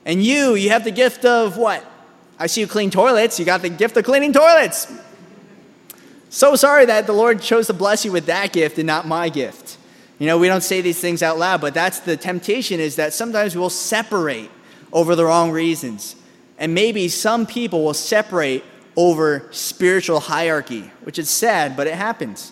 And 0.05 0.23
you, 0.23 0.53
you 0.53 0.69
have 0.69 0.83
the 0.83 0.91
gift 0.91 1.25
of 1.25 1.57
what? 1.57 1.83
I 2.37 2.45
see 2.45 2.61
you 2.61 2.67
clean 2.67 2.91
toilets. 2.91 3.39
You 3.39 3.45
got 3.45 3.63
the 3.63 3.69
gift 3.69 3.97
of 3.97 4.05
cleaning 4.05 4.31
toilets. 4.31 4.93
So 6.29 6.55
sorry 6.55 6.85
that 6.85 7.07
the 7.07 7.13
Lord 7.13 7.41
chose 7.41 7.67
to 7.67 7.73
bless 7.73 8.05
you 8.05 8.11
with 8.11 8.27
that 8.27 8.53
gift 8.53 8.77
and 8.77 8.85
not 8.85 9.07
my 9.07 9.29
gift. 9.29 9.77
You 10.19 10.27
know, 10.27 10.37
we 10.37 10.47
don't 10.47 10.61
say 10.61 10.81
these 10.81 10.99
things 10.99 11.23
out 11.23 11.39
loud, 11.39 11.61
but 11.61 11.73
that's 11.73 12.01
the 12.01 12.17
temptation 12.17 12.79
is 12.79 12.97
that 12.97 13.13
sometimes 13.13 13.55
we'll 13.55 13.69
separate 13.69 14.51
over 14.91 15.15
the 15.15 15.25
wrong 15.25 15.49
reasons. 15.49 16.15
And 16.57 16.73
maybe 16.73 17.07
some 17.07 17.47
people 17.47 17.83
will 17.83 17.93
separate 17.93 18.63
over 18.95 19.47
spiritual 19.51 20.19
hierarchy, 20.19 20.91
which 21.03 21.17
is 21.17 21.29
sad, 21.29 21.77
but 21.77 21.87
it 21.87 21.95
happens. 21.95 22.51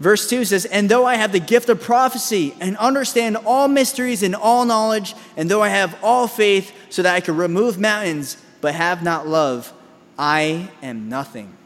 Verse 0.00 0.28
2 0.28 0.46
says, 0.46 0.64
And 0.64 0.88
though 0.88 1.04
I 1.04 1.16
have 1.16 1.32
the 1.32 1.40
gift 1.40 1.68
of 1.68 1.80
prophecy 1.80 2.54
and 2.58 2.76
understand 2.78 3.36
all 3.36 3.68
mysteries 3.68 4.22
and 4.22 4.34
all 4.34 4.64
knowledge, 4.64 5.14
and 5.36 5.50
though 5.50 5.62
I 5.62 5.68
have 5.68 5.96
all 6.02 6.26
faith 6.26 6.72
so 6.88 7.02
that 7.02 7.14
I 7.14 7.20
can 7.20 7.36
remove 7.36 7.78
mountains, 7.78 8.38
but 8.60 8.74
have 8.74 9.02
not 9.02 9.26
love, 9.26 9.72
I 10.18 10.70
am 10.82 11.08
nothing. 11.08 11.57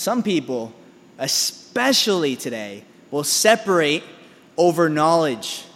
Some 0.00 0.22
people, 0.22 0.72
especially 1.18 2.34
today, 2.34 2.84
will 3.10 3.22
separate 3.22 4.02
over 4.56 4.88
knowledge. 4.88 5.66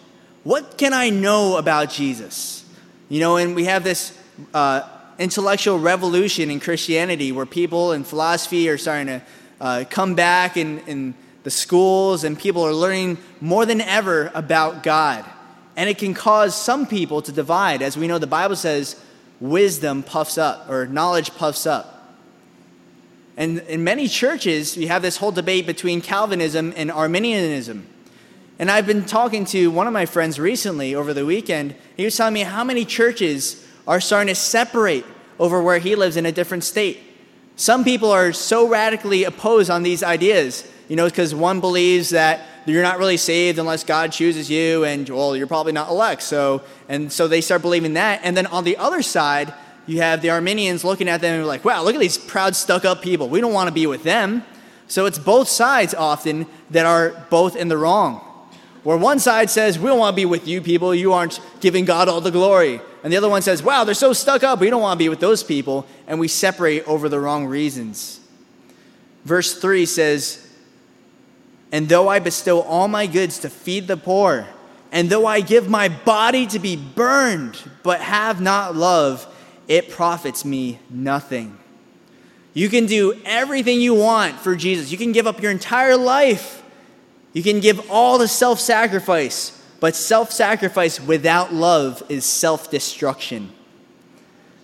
What 0.45 0.78
can 0.78 0.95
I 0.95 1.11
know 1.11 1.59
about 1.59 1.90
Jesus? 1.90 2.64
You 3.11 3.21
know, 3.21 3.37
and 3.37 3.54
we 3.54 3.66
have 3.66 3.85
this 3.85 4.19
uh, 4.54 4.88
intellectual 5.19 5.78
revolution 5.78 6.50
in 6.50 6.59
Christianity 6.59 7.33
where 7.33 7.45
people 7.45 7.93
in 7.93 8.02
philosophy 8.02 8.66
are 8.71 8.78
starting 8.78 9.09
to 9.09 9.23
uh, 9.61 9.85
come 9.90 10.14
back 10.14 10.57
in, 10.57 10.78
in 10.87 11.14
the 11.43 11.50
schools, 11.50 12.25
and 12.25 12.38
people 12.38 12.62
are 12.62 12.73
learning 12.73 13.19
more 13.43 13.66
than 13.66 13.83
ever 13.83 14.31
about 14.35 14.83
God. 14.83 15.23
And 15.76 15.90
it 15.90 15.99
can 15.99 16.14
cause 16.14 16.54
some 16.54 16.87
people 16.87 17.21
to 17.21 17.31
divide. 17.31 17.83
As 17.83 17.95
we 17.95 18.09
know, 18.09 18.16
the 18.16 18.26
Bible 18.26 18.57
says 18.57 18.99
wisdom 19.38 20.02
puffs 20.02 20.38
up, 20.38 20.71
or 20.71 20.87
knowledge 20.87 21.35
puffs 21.35 21.66
up. 21.66 21.93
And 23.36 23.58
in 23.60 23.82
many 23.82 24.06
churches, 24.06 24.76
you 24.76 24.88
have 24.88 25.02
this 25.02 25.16
whole 25.16 25.32
debate 25.32 25.66
between 25.66 26.00
Calvinism 26.00 26.72
and 26.76 26.90
Arminianism. 26.90 27.86
And 28.58 28.70
I've 28.70 28.86
been 28.86 29.04
talking 29.04 29.44
to 29.46 29.70
one 29.70 29.88
of 29.88 29.92
my 29.92 30.06
friends 30.06 30.38
recently 30.38 30.94
over 30.94 31.12
the 31.12 31.26
weekend. 31.26 31.74
He 31.96 32.04
was 32.04 32.16
telling 32.16 32.34
me 32.34 32.42
how 32.42 32.62
many 32.62 32.84
churches 32.84 33.66
are 33.88 34.00
starting 34.00 34.32
to 34.32 34.40
separate 34.40 35.04
over 35.40 35.60
where 35.60 35.78
he 35.78 35.96
lives 35.96 36.16
in 36.16 36.26
a 36.26 36.32
different 36.32 36.62
state. 36.62 37.00
Some 37.56 37.82
people 37.82 38.10
are 38.10 38.32
so 38.32 38.68
radically 38.68 39.24
opposed 39.24 39.70
on 39.70 39.82
these 39.82 40.02
ideas, 40.02 40.68
you 40.88 40.94
know, 40.94 41.06
because 41.06 41.34
one 41.34 41.60
believes 41.60 42.10
that 42.10 42.46
you're 42.66 42.82
not 42.82 42.98
really 42.98 43.16
saved 43.16 43.58
unless 43.58 43.84
God 43.84 44.12
chooses 44.12 44.48
you, 44.48 44.84
and 44.84 45.08
well, 45.08 45.36
you're 45.36 45.46
probably 45.46 45.72
not 45.72 45.90
elect. 45.90 46.22
So, 46.22 46.62
and 46.88 47.12
so 47.12 47.28
they 47.28 47.40
start 47.40 47.62
believing 47.62 47.94
that. 47.94 48.20
And 48.22 48.36
then 48.36 48.46
on 48.46 48.64
the 48.64 48.76
other 48.76 49.02
side, 49.02 49.52
you 49.86 50.00
have 50.00 50.22
the 50.22 50.30
Arminians 50.30 50.84
looking 50.84 51.08
at 51.08 51.20
them 51.20 51.38
and 51.38 51.46
like, 51.46 51.64
wow, 51.64 51.82
look 51.82 51.94
at 51.94 52.00
these 52.00 52.18
proud, 52.18 52.56
stuck 52.56 52.84
up 52.84 53.02
people. 53.02 53.28
We 53.28 53.40
don't 53.40 53.52
want 53.52 53.68
to 53.68 53.74
be 53.74 53.86
with 53.86 54.02
them. 54.02 54.42
So 54.86 55.06
it's 55.06 55.18
both 55.18 55.48
sides 55.48 55.94
often 55.94 56.46
that 56.70 56.86
are 56.86 57.26
both 57.30 57.56
in 57.56 57.68
the 57.68 57.76
wrong. 57.76 58.20
Where 58.82 58.98
one 58.98 59.18
side 59.18 59.48
says, 59.48 59.78
we 59.78 59.86
don't 59.86 59.98
want 59.98 60.14
to 60.14 60.16
be 60.16 60.26
with 60.26 60.46
you 60.46 60.60
people, 60.60 60.94
you 60.94 61.14
aren't 61.14 61.40
giving 61.60 61.86
God 61.86 62.08
all 62.08 62.20
the 62.20 62.30
glory. 62.30 62.80
And 63.02 63.12
the 63.12 63.16
other 63.16 63.30
one 63.30 63.42
says, 63.42 63.62
wow, 63.62 63.84
they're 63.84 63.94
so 63.94 64.12
stuck 64.12 64.42
up, 64.42 64.60
we 64.60 64.68
don't 64.68 64.82
want 64.82 64.98
to 64.98 65.02
be 65.02 65.08
with 65.08 65.20
those 65.20 65.42
people. 65.42 65.86
And 66.06 66.20
we 66.20 66.28
separate 66.28 66.86
over 66.86 67.08
the 67.08 67.18
wrong 67.18 67.46
reasons. 67.46 68.20
Verse 69.24 69.58
3 69.58 69.86
says, 69.86 70.46
And 71.72 71.88
though 71.88 72.08
I 72.08 72.18
bestow 72.18 72.60
all 72.60 72.88
my 72.88 73.06
goods 73.06 73.38
to 73.40 73.48
feed 73.48 73.86
the 73.88 73.96
poor, 73.96 74.46
and 74.92 75.08
though 75.08 75.26
I 75.26 75.40
give 75.40 75.68
my 75.68 75.88
body 75.88 76.46
to 76.48 76.58
be 76.58 76.76
burned, 76.76 77.58
but 77.82 78.00
have 78.00 78.40
not 78.40 78.76
love, 78.76 79.26
it 79.68 79.90
profits 79.90 80.44
me 80.44 80.78
nothing. 80.90 81.59
You 82.52 82.68
can 82.68 82.87
do 82.87 83.21
everything 83.25 83.80
you 83.80 83.94
want 83.94 84.38
for 84.38 84.54
Jesus. 84.54 84.92
You 84.92 84.99
can 84.99 85.12
give 85.12 85.26
up 85.26 85.42
your 85.42 85.50
entire 85.50 85.97
life. 85.97 86.62
You 87.33 87.42
can 87.42 87.61
give 87.61 87.90
all 87.90 88.18
the 88.18 88.28
self 88.28 88.61
sacrifice. 88.61 89.61
But 89.80 89.97
self 89.97 90.33
sacrifice 90.33 91.00
without 91.00 91.52
love 91.52 92.02
is 92.09 92.25
self 92.25 92.71
destruction. 92.71 93.52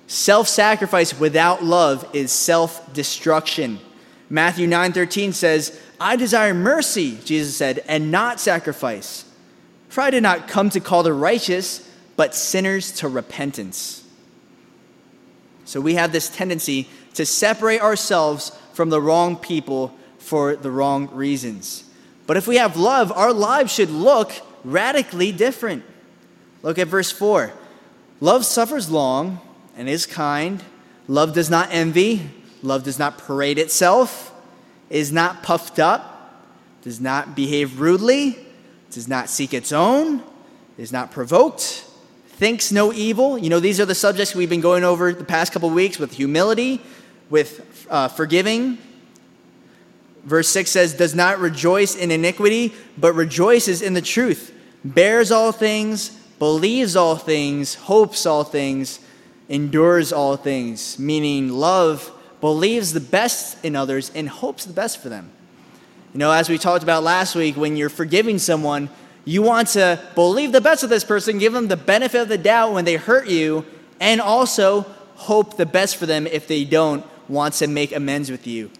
Self 0.06 0.48
sacrifice 0.48 1.18
without 1.18 1.64
love 1.64 2.08
is 2.12 2.32
self 2.32 2.92
destruction. 2.94 3.80
Matthew 4.28 4.68
9:13 4.68 5.32
says, 5.32 5.72
"I 6.00 6.14
desire 6.14 6.54
mercy," 6.54 7.18
Jesus 7.24 7.56
said, 7.56 7.82
"and 7.88 8.10
not 8.10 8.40
sacrifice. 8.40 9.24
For 9.88 10.02
I 10.02 10.10
did 10.10 10.22
not 10.22 10.46
come 10.46 10.70
to 10.70 10.80
call 10.80 11.02
the 11.02 11.12
righteous, 11.12 11.82
but 12.16 12.34
sinners 12.34 12.92
to 12.92 13.08
repentance." 13.08 13.99
So 15.70 15.80
we 15.80 15.94
have 15.94 16.10
this 16.10 16.28
tendency 16.28 16.88
to 17.14 17.24
separate 17.24 17.80
ourselves 17.80 18.50
from 18.72 18.90
the 18.90 19.00
wrong 19.00 19.36
people 19.36 19.96
for 20.18 20.56
the 20.56 20.68
wrong 20.68 21.08
reasons. 21.12 21.84
But 22.26 22.36
if 22.36 22.48
we 22.48 22.56
have 22.56 22.76
love, 22.76 23.12
our 23.12 23.32
lives 23.32 23.72
should 23.72 23.88
look 23.88 24.32
radically 24.64 25.30
different. 25.30 25.84
Look 26.64 26.80
at 26.80 26.88
verse 26.88 27.12
4. 27.12 27.52
Love 28.20 28.44
suffers 28.44 28.90
long 28.90 29.40
and 29.76 29.88
is 29.88 30.06
kind. 30.06 30.60
Love 31.06 31.34
does 31.34 31.48
not 31.48 31.68
envy. 31.70 32.28
Love 32.64 32.82
does 32.82 32.98
not 32.98 33.16
parade 33.16 33.56
itself, 33.56 34.34
is 34.90 35.12
not 35.12 35.44
puffed 35.44 35.78
up, 35.78 36.44
does 36.82 37.00
not 37.00 37.36
behave 37.36 37.78
rudely, 37.78 38.36
does 38.90 39.06
not 39.06 39.30
seek 39.30 39.54
its 39.54 39.70
own, 39.70 40.20
is 40.76 40.90
not 40.90 41.12
provoked, 41.12 41.86
thinks 42.40 42.72
no 42.72 42.92
evil. 42.92 43.38
You 43.38 43.50
know, 43.50 43.60
these 43.60 43.78
are 43.78 43.84
the 43.84 43.94
subjects 43.94 44.34
we've 44.34 44.50
been 44.50 44.60
going 44.60 44.82
over 44.82 45.12
the 45.12 45.24
past 45.24 45.52
couple 45.52 45.70
weeks 45.70 45.98
with 45.98 46.12
humility, 46.12 46.80
with 47.28 47.86
uh, 47.88 48.08
forgiving, 48.08 48.78
Verse 50.24 50.48
6 50.48 50.70
says, 50.70 50.94
Does 50.94 51.14
not 51.14 51.38
rejoice 51.38 51.96
in 51.96 52.10
iniquity, 52.10 52.74
but 52.98 53.14
rejoices 53.14 53.82
in 53.82 53.94
the 53.94 54.02
truth, 54.02 54.54
bears 54.84 55.30
all 55.30 55.52
things, 55.52 56.10
believes 56.38 56.96
all 56.96 57.16
things, 57.16 57.74
hopes 57.74 58.26
all 58.26 58.44
things, 58.44 59.00
endures 59.48 60.12
all 60.12 60.36
things. 60.36 60.98
Meaning, 60.98 61.50
love 61.50 62.12
believes 62.40 62.92
the 62.92 63.00
best 63.00 63.62
in 63.64 63.76
others 63.76 64.10
and 64.14 64.28
hopes 64.28 64.64
the 64.64 64.72
best 64.72 64.98
for 64.98 65.08
them. 65.08 65.30
You 66.12 66.18
know, 66.18 66.32
as 66.32 66.48
we 66.48 66.58
talked 66.58 66.82
about 66.82 67.02
last 67.02 67.34
week, 67.34 67.56
when 67.56 67.76
you're 67.76 67.88
forgiving 67.88 68.38
someone, 68.38 68.88
you 69.30 69.42
want 69.42 69.68
to 69.68 70.00
believe 70.16 70.50
the 70.50 70.60
best 70.60 70.82
of 70.82 70.90
this 70.90 71.04
person, 71.04 71.38
give 71.38 71.52
them 71.52 71.68
the 71.68 71.76
benefit 71.76 72.20
of 72.20 72.28
the 72.28 72.36
doubt 72.36 72.72
when 72.72 72.84
they 72.84 72.96
hurt 72.96 73.28
you, 73.28 73.64
and 74.00 74.20
also 74.20 74.82
hope 75.14 75.56
the 75.56 75.66
best 75.66 75.96
for 75.96 76.06
them 76.06 76.26
if 76.26 76.48
they 76.48 76.64
don't 76.64 77.06
want 77.28 77.54
to 77.54 77.68
make 77.68 77.92
amends 77.92 78.28
with 78.28 78.48
you. 78.48 78.70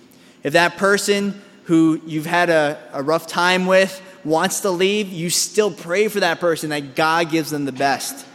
If 0.43 0.55
that 0.55 0.77
person 0.77 1.41
who 1.65 2.01
you've 2.05 2.27
had 2.27 2.51
a, 2.51 2.77
a 2.93 3.01
rough 3.01 3.29
time 3.29 3.67
with 3.67 4.03
wants 4.25 4.63
to 4.63 4.71
leave, 4.71 5.09
you 5.09 5.31
still 5.31 5.71
pray 5.71 6.09
for 6.09 6.19
that 6.19 6.41
person 6.41 6.71
that 6.71 6.97
God 6.97 7.31
gives 7.31 7.51
them 7.51 7.65
the 7.65 7.71
best. 7.71 8.27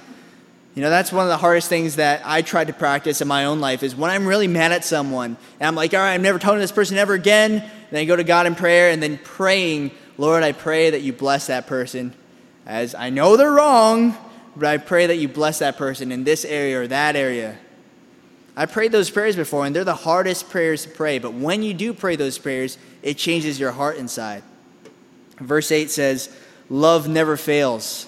You 0.73 0.83
know, 0.83 0.89
that's 0.89 1.11
one 1.11 1.25
of 1.25 1.29
the 1.29 1.37
hardest 1.37 1.67
things 1.67 1.97
that 1.97 2.21
I 2.23 2.41
tried 2.43 2.67
to 2.67 2.73
practice 2.73 3.19
in 3.19 3.27
my 3.27 3.43
own 3.43 3.59
life 3.59 3.83
is 3.83 3.93
when 3.93 4.09
I'm 4.09 4.25
really 4.25 4.47
mad 4.47 4.71
at 4.71 4.85
someone 4.85 5.35
and 5.59 5.67
I'm 5.67 5.75
like, 5.75 5.93
all 5.93 5.99
right, 5.99 6.13
I'm 6.13 6.21
never 6.21 6.39
talking 6.39 6.57
to 6.57 6.61
this 6.61 6.71
person 6.71 6.97
ever 6.97 7.13
again. 7.13 7.69
And 7.89 7.97
I 7.97 8.05
go 8.05 8.15
to 8.15 8.23
God 8.23 8.45
in 8.45 8.55
prayer 8.55 8.89
and 8.89 9.03
then 9.03 9.17
praying, 9.17 9.91
Lord, 10.17 10.43
I 10.43 10.51
pray 10.51 10.89
that 10.89 11.01
you 11.01 11.13
bless 11.13 11.47
that 11.47 11.67
person. 11.67 12.13
As 12.65 12.95
I 12.95 13.09
know 13.09 13.37
they're 13.37 13.51
wrong, 13.51 14.17
but 14.55 14.67
I 14.67 14.77
pray 14.77 15.07
that 15.07 15.17
you 15.17 15.27
bless 15.27 15.59
that 15.59 15.77
person 15.77 16.11
in 16.11 16.23
this 16.23 16.45
area 16.45 16.81
or 16.81 16.87
that 16.87 17.15
area. 17.15 17.57
I 18.55 18.65
prayed 18.65 18.93
those 18.93 19.09
prayers 19.09 19.35
before, 19.35 19.65
and 19.65 19.75
they're 19.75 19.83
the 19.83 19.93
hardest 19.93 20.49
prayers 20.49 20.83
to 20.83 20.89
pray. 20.89 21.19
But 21.19 21.33
when 21.33 21.61
you 21.61 21.73
do 21.73 21.93
pray 21.93 22.15
those 22.15 22.37
prayers, 22.37 22.77
it 23.03 23.17
changes 23.17 23.59
your 23.59 23.73
heart 23.73 23.97
inside. 23.97 24.43
Verse 25.39 25.71
8 25.71 25.91
says, 25.91 26.35
Love 26.69 27.07
never 27.07 27.35
fails. 27.35 28.07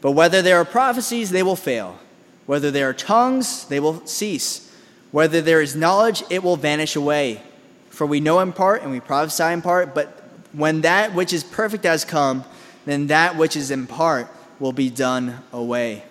But 0.00 0.12
whether 0.12 0.42
there 0.42 0.58
are 0.58 0.64
prophecies, 0.64 1.30
they 1.30 1.42
will 1.42 1.56
fail. 1.56 1.98
Whether 2.46 2.70
there 2.70 2.88
are 2.88 2.94
tongues, 2.94 3.66
they 3.66 3.80
will 3.80 4.06
cease. 4.06 4.72
Whether 5.10 5.40
there 5.40 5.60
is 5.60 5.74
knowledge, 5.74 6.22
it 6.30 6.42
will 6.42 6.56
vanish 6.56 6.94
away. 6.94 7.42
For 7.90 8.06
we 8.06 8.20
know 8.20 8.40
in 8.40 8.52
part 8.52 8.82
and 8.82 8.90
we 8.90 9.00
prophesy 9.00 9.44
in 9.44 9.62
part, 9.62 9.94
but 9.94 10.23
when 10.54 10.82
that 10.82 11.14
which 11.14 11.32
is 11.32 11.44
perfect 11.44 11.84
has 11.84 12.04
come, 12.04 12.44
then 12.84 13.08
that 13.08 13.36
which 13.36 13.56
is 13.56 13.70
in 13.70 13.86
part 13.86 14.28
will 14.60 14.72
be 14.72 14.90
done 14.90 15.42
away. 15.52 16.04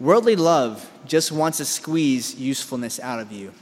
Worldly 0.00 0.36
love 0.36 0.90
just 1.06 1.32
wants 1.32 1.58
to 1.58 1.64
squeeze 1.64 2.34
usefulness 2.36 3.00
out 3.00 3.18
of 3.18 3.32
you. 3.32 3.52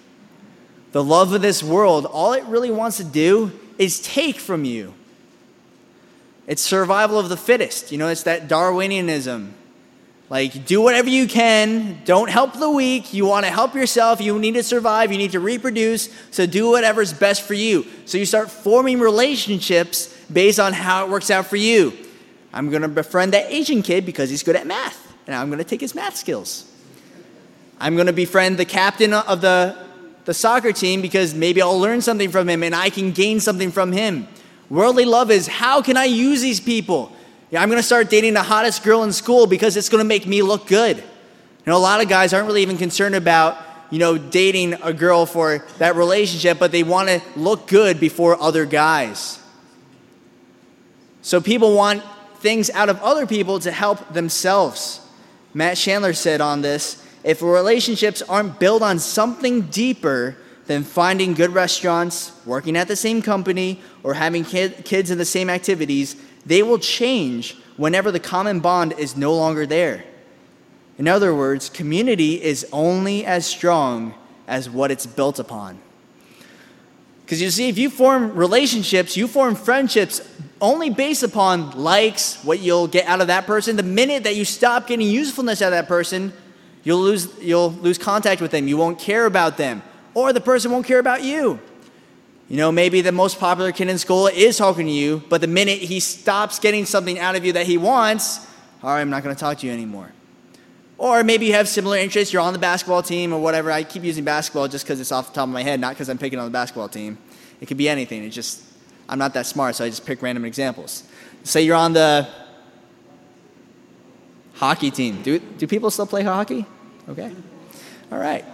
The 0.92 1.02
love 1.02 1.32
of 1.32 1.42
this 1.42 1.62
world, 1.62 2.06
all 2.06 2.32
it 2.32 2.44
really 2.44 2.70
wants 2.70 2.96
to 2.98 3.04
do 3.04 3.52
is 3.78 4.00
take 4.00 4.36
from 4.36 4.64
you. 4.64 4.94
It's 6.46 6.62
survival 6.62 7.18
of 7.18 7.28
the 7.28 7.36
fittest. 7.36 7.90
You 7.90 7.98
know, 7.98 8.08
it's 8.08 8.22
that 8.24 8.48
Darwinianism. 8.48 9.50
Like, 10.28 10.66
do 10.66 10.80
whatever 10.80 11.08
you 11.08 11.28
can. 11.28 12.00
Don't 12.04 12.28
help 12.28 12.54
the 12.54 12.68
weak. 12.68 13.14
You 13.14 13.26
want 13.26 13.46
to 13.46 13.52
help 13.52 13.74
yourself. 13.74 14.20
You 14.20 14.38
need 14.40 14.54
to 14.54 14.62
survive. 14.64 15.12
You 15.12 15.18
need 15.18 15.32
to 15.32 15.40
reproduce. 15.40 16.08
So, 16.32 16.46
do 16.46 16.70
whatever's 16.70 17.12
best 17.12 17.42
for 17.42 17.54
you. 17.54 17.86
So, 18.06 18.18
you 18.18 18.26
start 18.26 18.50
forming 18.50 18.98
relationships 18.98 20.12
based 20.32 20.58
on 20.58 20.72
how 20.72 21.04
it 21.04 21.10
works 21.10 21.30
out 21.30 21.46
for 21.46 21.56
you. 21.56 21.92
I'm 22.52 22.70
going 22.70 22.82
to 22.82 22.88
befriend 22.88 23.34
that 23.34 23.52
Asian 23.52 23.82
kid 23.82 24.04
because 24.04 24.30
he's 24.30 24.42
good 24.42 24.56
at 24.56 24.66
math, 24.66 25.14
and 25.26 25.36
I'm 25.36 25.48
going 25.48 25.58
to 25.58 25.64
take 25.64 25.80
his 25.80 25.94
math 25.94 26.16
skills. 26.16 26.72
I'm 27.78 27.94
going 27.94 28.06
to 28.06 28.12
befriend 28.12 28.56
the 28.56 28.64
captain 28.64 29.12
of 29.12 29.40
the, 29.42 29.76
the 30.24 30.34
soccer 30.34 30.72
team 30.72 31.02
because 31.02 31.34
maybe 31.34 31.60
I'll 31.60 31.78
learn 31.78 32.00
something 32.00 32.30
from 32.30 32.48
him 32.48 32.62
and 32.62 32.74
I 32.74 32.90
can 32.90 33.12
gain 33.12 33.38
something 33.40 33.70
from 33.70 33.92
him. 33.92 34.26
Worldly 34.70 35.04
love 35.04 35.30
is 35.30 35.46
how 35.46 35.82
can 35.82 35.96
I 35.96 36.06
use 36.06 36.40
these 36.40 36.58
people? 36.58 37.15
Yeah, 37.50 37.62
I'm 37.62 37.68
going 37.68 37.78
to 37.78 37.86
start 37.86 38.10
dating 38.10 38.34
the 38.34 38.42
hottest 38.42 38.82
girl 38.82 39.04
in 39.04 39.12
school 39.12 39.46
because 39.46 39.76
it's 39.76 39.88
going 39.88 40.02
to 40.02 40.08
make 40.08 40.26
me 40.26 40.42
look 40.42 40.66
good. 40.66 40.96
You 40.96 41.04
know, 41.66 41.76
a 41.76 41.78
lot 41.78 42.02
of 42.02 42.08
guys 42.08 42.32
aren't 42.32 42.46
really 42.46 42.62
even 42.62 42.76
concerned 42.76 43.14
about, 43.14 43.56
you 43.90 44.00
know, 44.00 44.18
dating 44.18 44.74
a 44.82 44.92
girl 44.92 45.26
for 45.26 45.64
that 45.78 45.94
relationship, 45.94 46.58
but 46.58 46.72
they 46.72 46.82
want 46.82 47.08
to 47.08 47.22
look 47.36 47.68
good 47.68 48.00
before 48.00 48.40
other 48.40 48.66
guys. 48.66 49.40
So 51.22 51.40
people 51.40 51.74
want 51.74 52.02
things 52.38 52.68
out 52.70 52.88
of 52.88 53.00
other 53.00 53.26
people 53.26 53.60
to 53.60 53.70
help 53.70 54.12
themselves. 54.12 55.00
Matt 55.54 55.76
Chandler 55.76 56.14
said 56.14 56.40
on 56.40 56.62
this 56.62 57.02
if 57.22 57.42
relationships 57.42 58.22
aren't 58.22 58.58
built 58.58 58.82
on 58.82 58.98
something 58.98 59.62
deeper, 59.62 60.36
than 60.66 60.82
finding 60.82 61.34
good 61.34 61.50
restaurants, 61.50 62.32
working 62.44 62.76
at 62.76 62.88
the 62.88 62.96
same 62.96 63.22
company, 63.22 63.80
or 64.02 64.14
having 64.14 64.44
kid, 64.44 64.84
kids 64.84 65.10
in 65.10 65.18
the 65.18 65.24
same 65.24 65.48
activities, 65.48 66.16
they 66.46 66.62
will 66.62 66.78
change 66.78 67.56
whenever 67.76 68.10
the 68.10 68.20
common 68.20 68.60
bond 68.60 68.94
is 68.98 69.16
no 69.16 69.34
longer 69.34 69.66
there. 69.66 70.04
In 70.96 71.06
other 71.08 71.34
words, 71.34 71.68
community 71.68 72.42
is 72.42 72.66
only 72.72 73.26
as 73.26 73.44
strong 73.44 74.14
as 74.46 74.70
what 74.70 74.90
it's 74.90 75.04
built 75.04 75.38
upon. 75.38 75.78
Because 77.24 77.42
you 77.42 77.50
see, 77.50 77.68
if 77.68 77.76
you 77.76 77.90
form 77.90 78.34
relationships, 78.34 79.16
you 79.16 79.26
form 79.26 79.56
friendships 79.56 80.20
only 80.60 80.88
based 80.88 81.22
upon 81.22 81.72
likes, 81.72 82.42
what 82.44 82.60
you'll 82.60 82.86
get 82.86 83.06
out 83.06 83.20
of 83.20 83.26
that 83.26 83.46
person. 83.46 83.76
The 83.76 83.82
minute 83.82 84.22
that 84.22 84.36
you 84.36 84.44
stop 84.44 84.86
getting 84.86 85.06
usefulness 85.06 85.60
out 85.60 85.66
of 85.66 85.72
that 85.72 85.88
person, 85.88 86.32
you'll 86.84 87.00
lose, 87.00 87.28
you'll 87.42 87.72
lose 87.72 87.98
contact 87.98 88.40
with 88.40 88.52
them. 88.52 88.68
You 88.68 88.76
won't 88.76 88.98
care 88.98 89.26
about 89.26 89.56
them 89.56 89.82
or 90.14 90.32
the 90.32 90.40
person 90.40 90.70
won't 90.70 90.86
care 90.86 90.98
about 90.98 91.22
you. 91.22 91.60
You 92.48 92.56
know, 92.56 92.70
maybe 92.70 93.00
the 93.00 93.12
most 93.12 93.40
popular 93.40 93.72
kid 93.72 93.88
in 93.88 93.98
school 93.98 94.28
is 94.28 94.56
talking 94.56 94.86
to 94.86 94.92
you, 94.92 95.22
but 95.28 95.40
the 95.40 95.48
minute 95.48 95.78
he 95.78 95.98
stops 95.98 96.60
getting 96.60 96.84
something 96.84 97.18
out 97.18 97.34
of 97.34 97.44
you 97.44 97.52
that 97.52 97.66
he 97.66 97.76
wants, 97.76 98.46
all 98.82 98.90
right, 98.90 99.00
I'm 99.00 99.10
not 99.10 99.24
going 99.24 99.34
to 99.34 99.38
talk 99.38 99.58
to 99.58 99.66
you 99.66 99.72
anymore. 99.72 100.12
Or 100.96 101.24
maybe 101.24 101.46
you 101.46 101.54
have 101.54 101.68
similar 101.68 101.96
interests, 101.98 102.32
you're 102.32 102.42
on 102.42 102.52
the 102.52 102.58
basketball 102.58 103.02
team 103.02 103.32
or 103.32 103.40
whatever. 103.40 103.72
I 103.72 103.82
keep 103.82 104.04
using 104.04 104.24
basketball 104.24 104.68
just 104.68 104.84
because 104.84 105.00
it's 105.00 105.10
off 105.10 105.28
the 105.28 105.34
top 105.34 105.48
of 105.48 105.52
my 105.52 105.62
head, 105.62 105.80
not 105.80 105.94
because 105.94 106.08
I'm 106.08 106.18
picking 106.18 106.38
on 106.38 106.44
the 106.44 106.52
basketball 106.52 106.88
team. 106.88 107.18
It 107.60 107.66
could 107.66 107.76
be 107.76 107.88
anything. 107.88 108.22
It's 108.22 108.34
just, 108.34 108.62
I'm 109.08 109.18
not 109.18 109.34
that 109.34 109.46
smart, 109.46 109.74
so 109.74 109.84
I 109.84 109.88
just 109.88 110.06
pick 110.06 110.22
random 110.22 110.44
examples. 110.44 111.02
Say 111.42 111.62
you're 111.62 111.76
on 111.76 111.94
the 111.94 112.28
hockey 114.54 114.90
team. 114.92 115.20
Do, 115.22 115.38
do 115.38 115.66
people 115.66 115.90
still 115.90 116.06
play 116.06 116.22
hockey? 116.22 116.64
Okay. 117.08 117.34
All 118.12 118.18
right. 118.18 118.44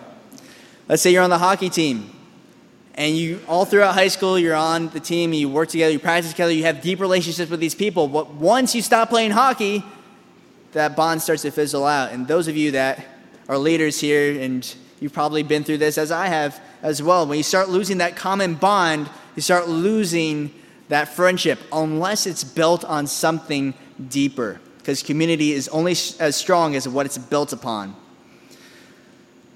Let's 0.89 1.03
say 1.03 1.13
you're 1.13 1.23
on 1.23 1.31
the 1.31 1.39
hockey 1.39 1.69
team 1.69 2.12
and 2.95 3.17
you 3.17 3.41
all 3.49 3.65
throughout 3.65 3.95
high 3.95 4.09
school 4.09 4.39
you're 4.39 4.55
on 4.55 4.89
the 4.91 5.01
team 5.01 5.33
you 5.33 5.49
work 5.49 5.69
together 5.69 5.93
you 5.93 5.99
practice 5.99 6.31
together 6.31 6.53
you 6.53 6.65
have 6.65 6.83
deep 6.83 7.01
relationships 7.01 7.51
with 7.51 7.61
these 7.61 7.75
people. 7.75 8.09
But 8.09 8.35
once 8.35 8.75
you 8.75 8.83
stop 8.83 9.09
playing 9.09 9.31
hockey 9.31 9.85
that 10.73 10.97
bond 10.97 11.21
starts 11.21 11.43
to 11.43 11.51
fizzle 11.51 11.85
out. 11.85 12.13
And 12.13 12.27
those 12.27 12.49
of 12.49 12.57
you 12.57 12.73
that 12.73 13.05
are 13.49 13.59
leaders 13.59 14.01
here 14.01 14.41
and 14.41 14.75
you've 15.01 15.13
probably 15.13 15.43
been 15.43 15.65
through 15.65 15.79
this 15.79 15.99
as 15.99 16.13
i 16.13 16.29
have 16.29 16.61
as 16.81 17.03
well 17.03 17.27
when 17.27 17.37
you 17.37 17.43
start 17.43 17.69
losing 17.69 17.99
that 17.99 18.15
common 18.15 18.55
bond 18.55 19.11
you 19.35 19.43
start 19.43 19.69
losing 19.69 20.53
that 20.89 21.09
friendship 21.09 21.59
unless 21.73 22.27
it's 22.27 22.45
built 22.45 22.85
on 22.85 23.07
something 23.07 23.75
deeper. 24.09 24.61
Because 24.79 25.03
community 25.03 25.53
is 25.53 25.69
only 25.69 25.93
as 25.93 26.37
strong 26.37 26.75
as 26.75 26.89
what 26.89 27.07
it's 27.07 27.19
built 27.19 27.53
upon 27.53 27.97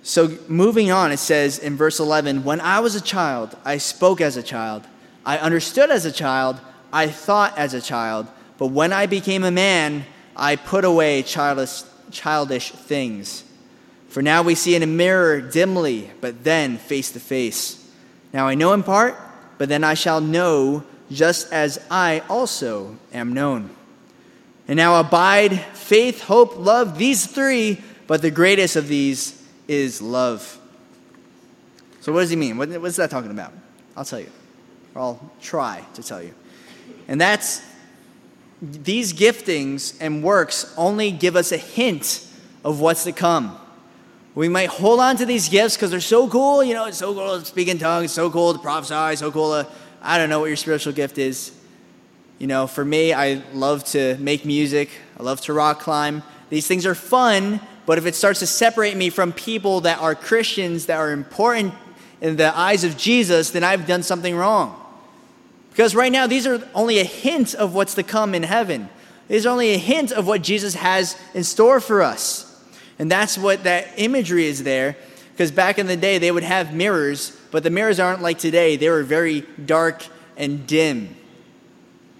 so, 0.06 0.38
moving 0.46 0.92
on, 0.92 1.10
it 1.10 1.16
says 1.16 1.58
in 1.58 1.76
verse 1.76 1.98
11 1.98 2.44
When 2.44 2.60
I 2.60 2.78
was 2.78 2.94
a 2.94 3.00
child, 3.00 3.56
I 3.64 3.78
spoke 3.78 4.20
as 4.20 4.36
a 4.36 4.42
child, 4.42 4.86
I 5.24 5.36
understood 5.36 5.90
as 5.90 6.04
a 6.04 6.12
child, 6.12 6.60
I 6.92 7.08
thought 7.08 7.58
as 7.58 7.74
a 7.74 7.80
child, 7.80 8.28
but 8.56 8.68
when 8.68 8.92
I 8.92 9.06
became 9.06 9.42
a 9.42 9.50
man, 9.50 10.06
I 10.36 10.54
put 10.54 10.84
away 10.84 11.24
childish, 11.24 11.82
childish 12.12 12.70
things. 12.70 13.42
For 14.08 14.22
now 14.22 14.42
we 14.42 14.54
see 14.54 14.76
in 14.76 14.84
a 14.84 14.86
mirror 14.86 15.40
dimly, 15.40 16.12
but 16.20 16.44
then 16.44 16.76
face 16.78 17.10
to 17.10 17.18
face. 17.18 17.90
Now 18.32 18.46
I 18.46 18.54
know 18.54 18.74
in 18.74 18.84
part, 18.84 19.16
but 19.58 19.68
then 19.68 19.82
I 19.82 19.94
shall 19.94 20.20
know 20.20 20.84
just 21.10 21.52
as 21.52 21.84
I 21.90 22.22
also 22.28 22.96
am 23.12 23.32
known. 23.32 23.70
And 24.68 24.76
now 24.76 25.00
abide 25.00 25.58
faith, 25.74 26.22
hope, 26.22 26.56
love, 26.56 26.96
these 26.96 27.26
three, 27.26 27.82
but 28.06 28.22
the 28.22 28.30
greatest 28.30 28.76
of 28.76 28.86
these 28.86 29.35
is 29.68 30.00
love. 30.00 30.58
So, 32.00 32.12
what 32.12 32.20
does 32.20 32.30
he 32.30 32.36
mean? 32.36 32.56
What, 32.56 32.68
what's 32.80 32.96
that 32.96 33.10
talking 33.10 33.30
about? 33.30 33.52
I'll 33.96 34.04
tell 34.04 34.20
you, 34.20 34.30
or 34.94 35.00
I'll 35.00 35.32
try 35.40 35.84
to 35.94 36.02
tell 36.02 36.22
you. 36.22 36.34
And 37.08 37.20
that's 37.20 37.62
these 38.60 39.12
giftings 39.12 39.96
and 40.00 40.22
works 40.22 40.72
only 40.76 41.10
give 41.10 41.36
us 41.36 41.52
a 41.52 41.56
hint 41.56 42.26
of 42.64 42.80
what's 42.80 43.04
to 43.04 43.12
come. 43.12 43.58
We 44.34 44.48
might 44.48 44.68
hold 44.68 45.00
on 45.00 45.16
to 45.16 45.24
these 45.24 45.48
gifts 45.48 45.76
because 45.76 45.90
they're 45.90 46.00
so 46.00 46.28
cool. 46.28 46.62
You 46.62 46.74
know, 46.74 46.86
it's 46.86 46.98
so 46.98 47.14
cool 47.14 47.38
to 47.38 47.44
speak 47.44 47.68
in 47.68 47.78
tongues, 47.78 48.12
so 48.12 48.30
cool 48.30 48.52
to 48.52 48.58
prophesy, 48.58 49.16
so 49.16 49.32
cool 49.32 49.62
to, 49.62 49.68
I 50.02 50.18
don't 50.18 50.28
know 50.28 50.40
what 50.40 50.46
your 50.46 50.56
spiritual 50.56 50.92
gift 50.92 51.16
is. 51.16 51.52
You 52.38 52.46
know, 52.46 52.66
for 52.66 52.84
me, 52.84 53.14
I 53.14 53.42
love 53.54 53.84
to 53.84 54.16
make 54.18 54.44
music, 54.44 54.90
I 55.18 55.22
love 55.22 55.40
to 55.42 55.54
rock 55.54 55.80
climb. 55.80 56.22
These 56.50 56.66
things 56.66 56.84
are 56.84 56.94
fun, 56.94 57.60
but 57.86 57.98
if 57.98 58.06
it 58.06 58.14
starts 58.14 58.40
to 58.40 58.46
separate 58.46 58.96
me 58.96 59.08
from 59.10 59.32
people 59.32 59.82
that 59.82 60.00
are 60.00 60.14
Christians, 60.14 60.86
that 60.86 60.98
are 60.98 61.12
important 61.12 61.72
in 62.20 62.36
the 62.36 62.56
eyes 62.56 62.84
of 62.84 62.96
Jesus, 62.96 63.50
then 63.50 63.62
I've 63.62 63.86
done 63.86 64.02
something 64.02 64.36
wrong. 64.36 64.82
Because 65.70 65.94
right 65.94 66.10
now, 66.10 66.26
these 66.26 66.46
are 66.46 66.68
only 66.74 66.98
a 66.98 67.04
hint 67.04 67.54
of 67.54 67.74
what's 67.74 67.94
to 67.94 68.02
come 68.02 68.34
in 68.34 68.42
heaven. 68.42 68.88
These 69.28 69.46
are 69.46 69.50
only 69.50 69.74
a 69.74 69.78
hint 69.78 70.10
of 70.10 70.26
what 70.26 70.42
Jesus 70.42 70.74
has 70.74 71.16
in 71.34 71.44
store 71.44 71.80
for 71.80 72.02
us. 72.02 72.42
And 72.98 73.10
that's 73.10 73.36
what 73.36 73.64
that 73.64 73.88
imagery 73.96 74.46
is 74.46 74.64
there. 74.64 74.96
Because 75.32 75.50
back 75.50 75.78
in 75.78 75.86
the 75.86 75.96
day, 75.96 76.18
they 76.18 76.32
would 76.32 76.42
have 76.42 76.74
mirrors, 76.74 77.38
but 77.50 77.62
the 77.62 77.70
mirrors 77.70 78.00
aren't 78.00 78.22
like 78.22 78.38
today. 78.38 78.76
They 78.76 78.88
were 78.88 79.02
very 79.02 79.42
dark 79.66 80.06
and 80.36 80.66
dim. 80.66 81.14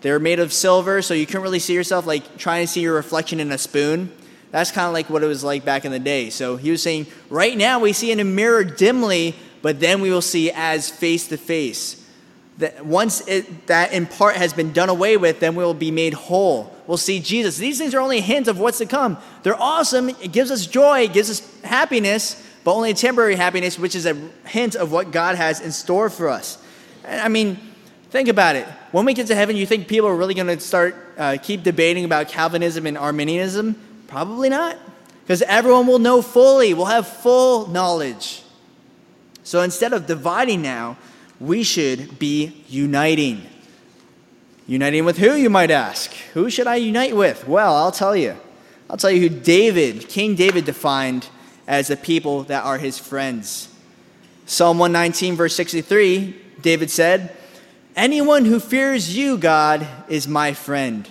They 0.03 0.11
were 0.11 0.21
made 0.21 0.39
of 0.39 0.53
silver, 0.53 1.01
so 1.01 1.15
you 1.15 1.25
couldn't 1.25 1.43
really 1.43 1.59
see 1.59 1.73
yourself 1.73 2.07
like 2.07 2.37
trying 2.37 2.67
to 2.67 2.71
see 2.71 2.83
your 2.83 2.95
reflection 2.95 3.41
in 3.41 3.51
a 3.51 3.59
spoon. 3.59 4.13
That's 4.57 4.71
kind 4.71 4.87
of 4.87 4.95
like 4.95 5.11
what 5.11 5.23
it 5.23 5.27
was 5.27 5.45
like 5.45 5.67
back 5.67 5.85
in 5.85 5.93
the 5.93 5.99
day. 5.99 6.31
So 6.31 6.57
he 6.57 6.71
was 6.71 6.81
saying, 6.81 7.09
right 7.29 7.55
now 7.55 7.79
we 7.79 7.93
see 7.93 8.11
in 8.11 8.21
a 8.21 8.25
mirror 8.25 8.65
dimly, 8.65 9.35
but 9.61 9.81
then 9.81 10.01
we 10.01 10.11
will 10.11 10.23
see 10.23 10.51
as 10.51 10.89
face 10.89 11.29
to 11.29 11.37
face. 11.37 12.03
That 12.57 12.87
once 12.87 13.21
it, 13.29 13.67
that 13.67 13.93
in 13.93 14.07
part 14.07 14.37
has 14.37 14.55
been 14.55 14.73
done 14.73 14.89
away 14.89 15.19
with, 15.19 15.41
then 15.41 15.57
we 15.57 15.63
will 15.63 15.75
be 15.75 15.91
made 15.91 16.15
whole. 16.15 16.75
We'll 16.87 16.97
see 16.97 17.21
Jesus. 17.21 17.59
These 17.59 17.77
things 17.77 17.93
are 17.93 18.01
only 18.01 18.17
a 18.17 18.23
hint 18.23 18.49
of 18.49 18.59
what's 18.59 18.79
to 18.79 18.87
come. 18.87 19.19
They're 19.43 19.61
awesome. 19.61 20.09
It 20.09 20.33
gives 20.33 20.51
us 20.51 20.65
joy, 20.65 21.01
it 21.01 21.13
gives 21.13 21.29
us 21.29 21.63
happiness, 21.63 22.43
but 22.65 22.73
only 22.73 22.95
temporary 22.95 23.35
happiness, 23.35 23.79
which 23.79 23.95
is 23.95 24.07
a 24.07 24.15
hint 24.47 24.75
of 24.75 24.91
what 24.91 25.11
God 25.11 25.37
has 25.37 25.61
in 25.61 25.71
store 25.71 26.09
for 26.09 26.31
us. 26.31 26.57
I 27.07 27.29
mean, 27.29 27.59
think 28.09 28.29
about 28.29 28.57
it. 28.57 28.67
When 28.91 29.05
we 29.05 29.13
get 29.13 29.27
to 29.27 29.35
heaven, 29.35 29.55
you 29.55 29.67
think 29.67 29.87
people 29.87 30.09
are 30.09 30.17
really 30.17 30.33
going 30.33 30.47
to 30.47 30.59
start 30.61 30.97
uh, 31.19 31.37
keep 31.43 31.63
debating 31.63 32.07
about 32.07 32.29
Calvinism 32.29 32.87
and 32.87 32.97
Arminianism? 32.97 33.77
Probably 34.07 34.49
not, 34.49 34.79
because 35.23 35.43
everyone 35.43 35.87
will 35.87 35.99
know 35.99 36.23
fully, 36.23 36.75
will 36.75 36.87
have 36.87 37.07
full 37.07 37.67
knowledge. 37.69 38.43
So 39.43 39.63
instead 39.63 39.93
of 39.93 40.07
dividing 40.07 40.63
now, 40.63 40.97
we 41.39 41.63
should 41.63 42.19
be 42.19 42.65
uniting. 42.69 43.47
Uniting 44.67 45.05
with 45.05 45.19
who, 45.19 45.35
you 45.35 45.51
might 45.51 45.71
ask? 45.71 46.13
Who 46.35 46.51
should 46.51 46.67
I 46.67 46.77
unite 46.77 47.15
with? 47.15 47.47
Well, 47.47 47.75
I'll 47.75 47.93
tell 47.93 48.17
you. 48.17 48.37
I'll 48.89 48.97
tell 48.97 49.11
you 49.11 49.29
who 49.29 49.29
David, 49.29 50.09
King 50.09 50.35
David, 50.35 50.65
defined 50.65 51.29
as 51.67 51.89
the 51.89 51.97
people 51.97 52.45
that 52.45 52.65
are 52.65 52.79
his 52.79 52.99
friends. 52.99 53.69
Psalm 54.47 54.79
119, 54.79 55.35
verse 55.35 55.55
63, 55.57 56.37
David 56.61 56.91
said, 56.91 57.37
Anyone 57.97 58.45
who 58.45 58.61
fears 58.61 59.17
you, 59.17 59.39
God, 59.39 59.87
is 60.09 60.29
my 60.29 60.53
friend. 60.53 61.09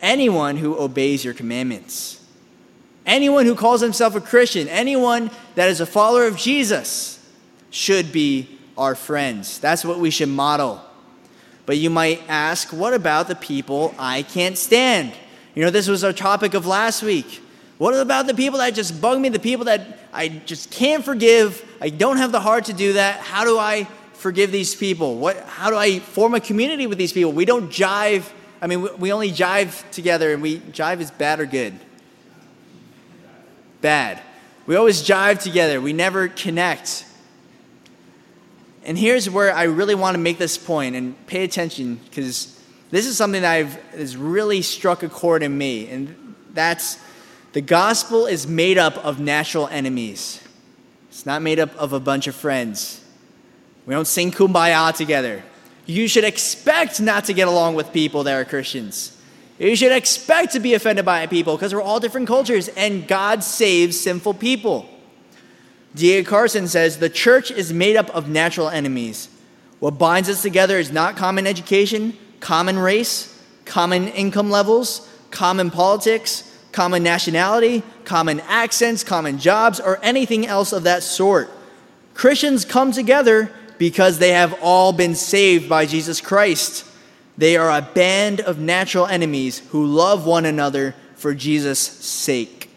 Anyone 0.00 0.56
who 0.56 0.78
obeys 0.78 1.24
your 1.24 1.34
commandments. 1.34 2.19
Anyone 3.10 3.44
who 3.44 3.56
calls 3.56 3.80
himself 3.80 4.14
a 4.14 4.20
Christian, 4.20 4.68
anyone 4.68 5.32
that 5.56 5.68
is 5.68 5.80
a 5.80 5.86
follower 5.86 6.26
of 6.28 6.36
Jesus, 6.36 7.18
should 7.70 8.12
be 8.12 8.56
our 8.78 8.94
friends. 8.94 9.58
That's 9.58 9.84
what 9.84 9.98
we 9.98 10.10
should 10.10 10.28
model. 10.28 10.80
But 11.66 11.76
you 11.78 11.90
might 11.90 12.22
ask, 12.28 12.72
what 12.72 12.94
about 12.94 13.26
the 13.26 13.34
people 13.34 13.96
I 13.98 14.22
can't 14.22 14.56
stand? 14.56 15.12
You 15.56 15.64
know, 15.64 15.70
this 15.70 15.88
was 15.88 16.04
our 16.04 16.12
topic 16.12 16.54
of 16.54 16.66
last 16.66 17.02
week. 17.02 17.42
What 17.78 17.94
about 17.94 18.28
the 18.28 18.34
people 18.34 18.60
that 18.60 18.74
just 18.74 19.00
bug 19.00 19.18
me, 19.20 19.28
the 19.28 19.40
people 19.40 19.64
that 19.64 19.98
I 20.12 20.28
just 20.28 20.70
can't 20.70 21.04
forgive? 21.04 21.68
I 21.80 21.90
don't 21.90 22.18
have 22.18 22.30
the 22.30 22.40
heart 22.40 22.66
to 22.66 22.72
do 22.72 22.92
that. 22.92 23.18
How 23.18 23.42
do 23.42 23.58
I 23.58 23.88
forgive 24.12 24.52
these 24.52 24.76
people? 24.76 25.16
What, 25.16 25.36
how 25.46 25.68
do 25.70 25.76
I 25.76 25.98
form 25.98 26.34
a 26.34 26.40
community 26.40 26.86
with 26.86 26.98
these 26.98 27.12
people? 27.12 27.32
We 27.32 27.44
don't 27.44 27.72
jive. 27.72 28.30
I 28.62 28.68
mean, 28.68 28.98
we 28.98 29.12
only 29.12 29.32
jive 29.32 29.90
together, 29.90 30.32
and 30.32 30.40
we 30.40 30.60
jive 30.60 31.00
is 31.00 31.10
bad 31.10 31.40
or 31.40 31.46
good? 31.46 31.74
Bad. 33.80 34.20
We 34.66 34.76
always 34.76 35.02
jive 35.02 35.42
together, 35.42 35.80
we 35.80 35.92
never 35.92 36.28
connect. 36.28 37.06
And 38.84 38.96
here's 38.96 39.28
where 39.28 39.54
I 39.54 39.64
really 39.64 39.94
want 39.94 40.14
to 40.14 40.18
make 40.18 40.38
this 40.38 40.56
point 40.56 40.96
and 40.96 41.26
pay 41.26 41.44
attention 41.44 42.00
because 42.04 42.58
this 42.90 43.06
is 43.06 43.16
something 43.16 43.42
that 43.42 43.52
I've, 43.52 43.74
has 43.92 44.16
really 44.16 44.62
struck 44.62 45.02
a 45.02 45.08
chord 45.08 45.42
in 45.42 45.56
me. 45.56 45.88
And 45.88 46.34
that's 46.52 46.98
the 47.52 47.60
gospel 47.60 48.26
is 48.26 48.46
made 48.46 48.78
up 48.78 48.96
of 49.04 49.20
natural 49.20 49.68
enemies, 49.68 50.42
it's 51.08 51.26
not 51.26 51.42
made 51.42 51.58
up 51.58 51.74
of 51.76 51.92
a 51.92 52.00
bunch 52.00 52.26
of 52.26 52.34
friends. 52.34 53.04
We 53.86 53.94
don't 53.94 54.06
sing 54.06 54.30
kumbaya 54.30 54.94
together. 54.94 55.42
You 55.86 56.06
should 56.06 56.22
expect 56.22 57.00
not 57.00 57.24
to 57.24 57.32
get 57.32 57.48
along 57.48 57.74
with 57.74 57.92
people 57.92 58.22
that 58.24 58.34
are 58.34 58.44
Christians. 58.44 59.19
You 59.60 59.76
should 59.76 59.92
expect 59.92 60.52
to 60.52 60.60
be 60.60 60.72
offended 60.72 61.04
by 61.04 61.26
people 61.26 61.54
because 61.54 61.74
we're 61.74 61.82
all 61.82 62.00
different 62.00 62.26
cultures 62.26 62.68
and 62.68 63.06
God 63.06 63.44
saves 63.44 64.00
sinful 64.00 64.34
people. 64.34 64.88
D.A. 65.94 66.24
Carson 66.24 66.66
says 66.66 66.98
the 66.98 67.10
church 67.10 67.50
is 67.50 67.70
made 67.70 67.96
up 67.96 68.08
of 68.10 68.26
natural 68.26 68.70
enemies. 68.70 69.28
What 69.78 69.98
binds 69.98 70.30
us 70.30 70.40
together 70.40 70.78
is 70.78 70.90
not 70.90 71.16
common 71.16 71.46
education, 71.46 72.16
common 72.40 72.78
race, 72.78 73.38
common 73.66 74.08
income 74.08 74.50
levels, 74.50 75.06
common 75.30 75.70
politics, 75.70 76.58
common 76.72 77.02
nationality, 77.02 77.82
common 78.04 78.40
accents, 78.40 79.04
common 79.04 79.38
jobs, 79.38 79.78
or 79.78 79.98
anything 80.02 80.46
else 80.46 80.72
of 80.72 80.84
that 80.84 81.02
sort. 81.02 81.50
Christians 82.14 82.64
come 82.64 82.92
together 82.92 83.52
because 83.76 84.18
they 84.18 84.30
have 84.30 84.58
all 84.62 84.92
been 84.92 85.14
saved 85.14 85.68
by 85.68 85.84
Jesus 85.84 86.20
Christ. 86.20 86.86
They 87.40 87.56
are 87.56 87.70
a 87.70 87.80
band 87.80 88.42
of 88.42 88.58
natural 88.58 89.06
enemies 89.06 89.60
who 89.70 89.86
love 89.86 90.26
one 90.26 90.44
another 90.44 90.94
for 91.14 91.34
Jesus' 91.34 91.78
sake 91.80 92.68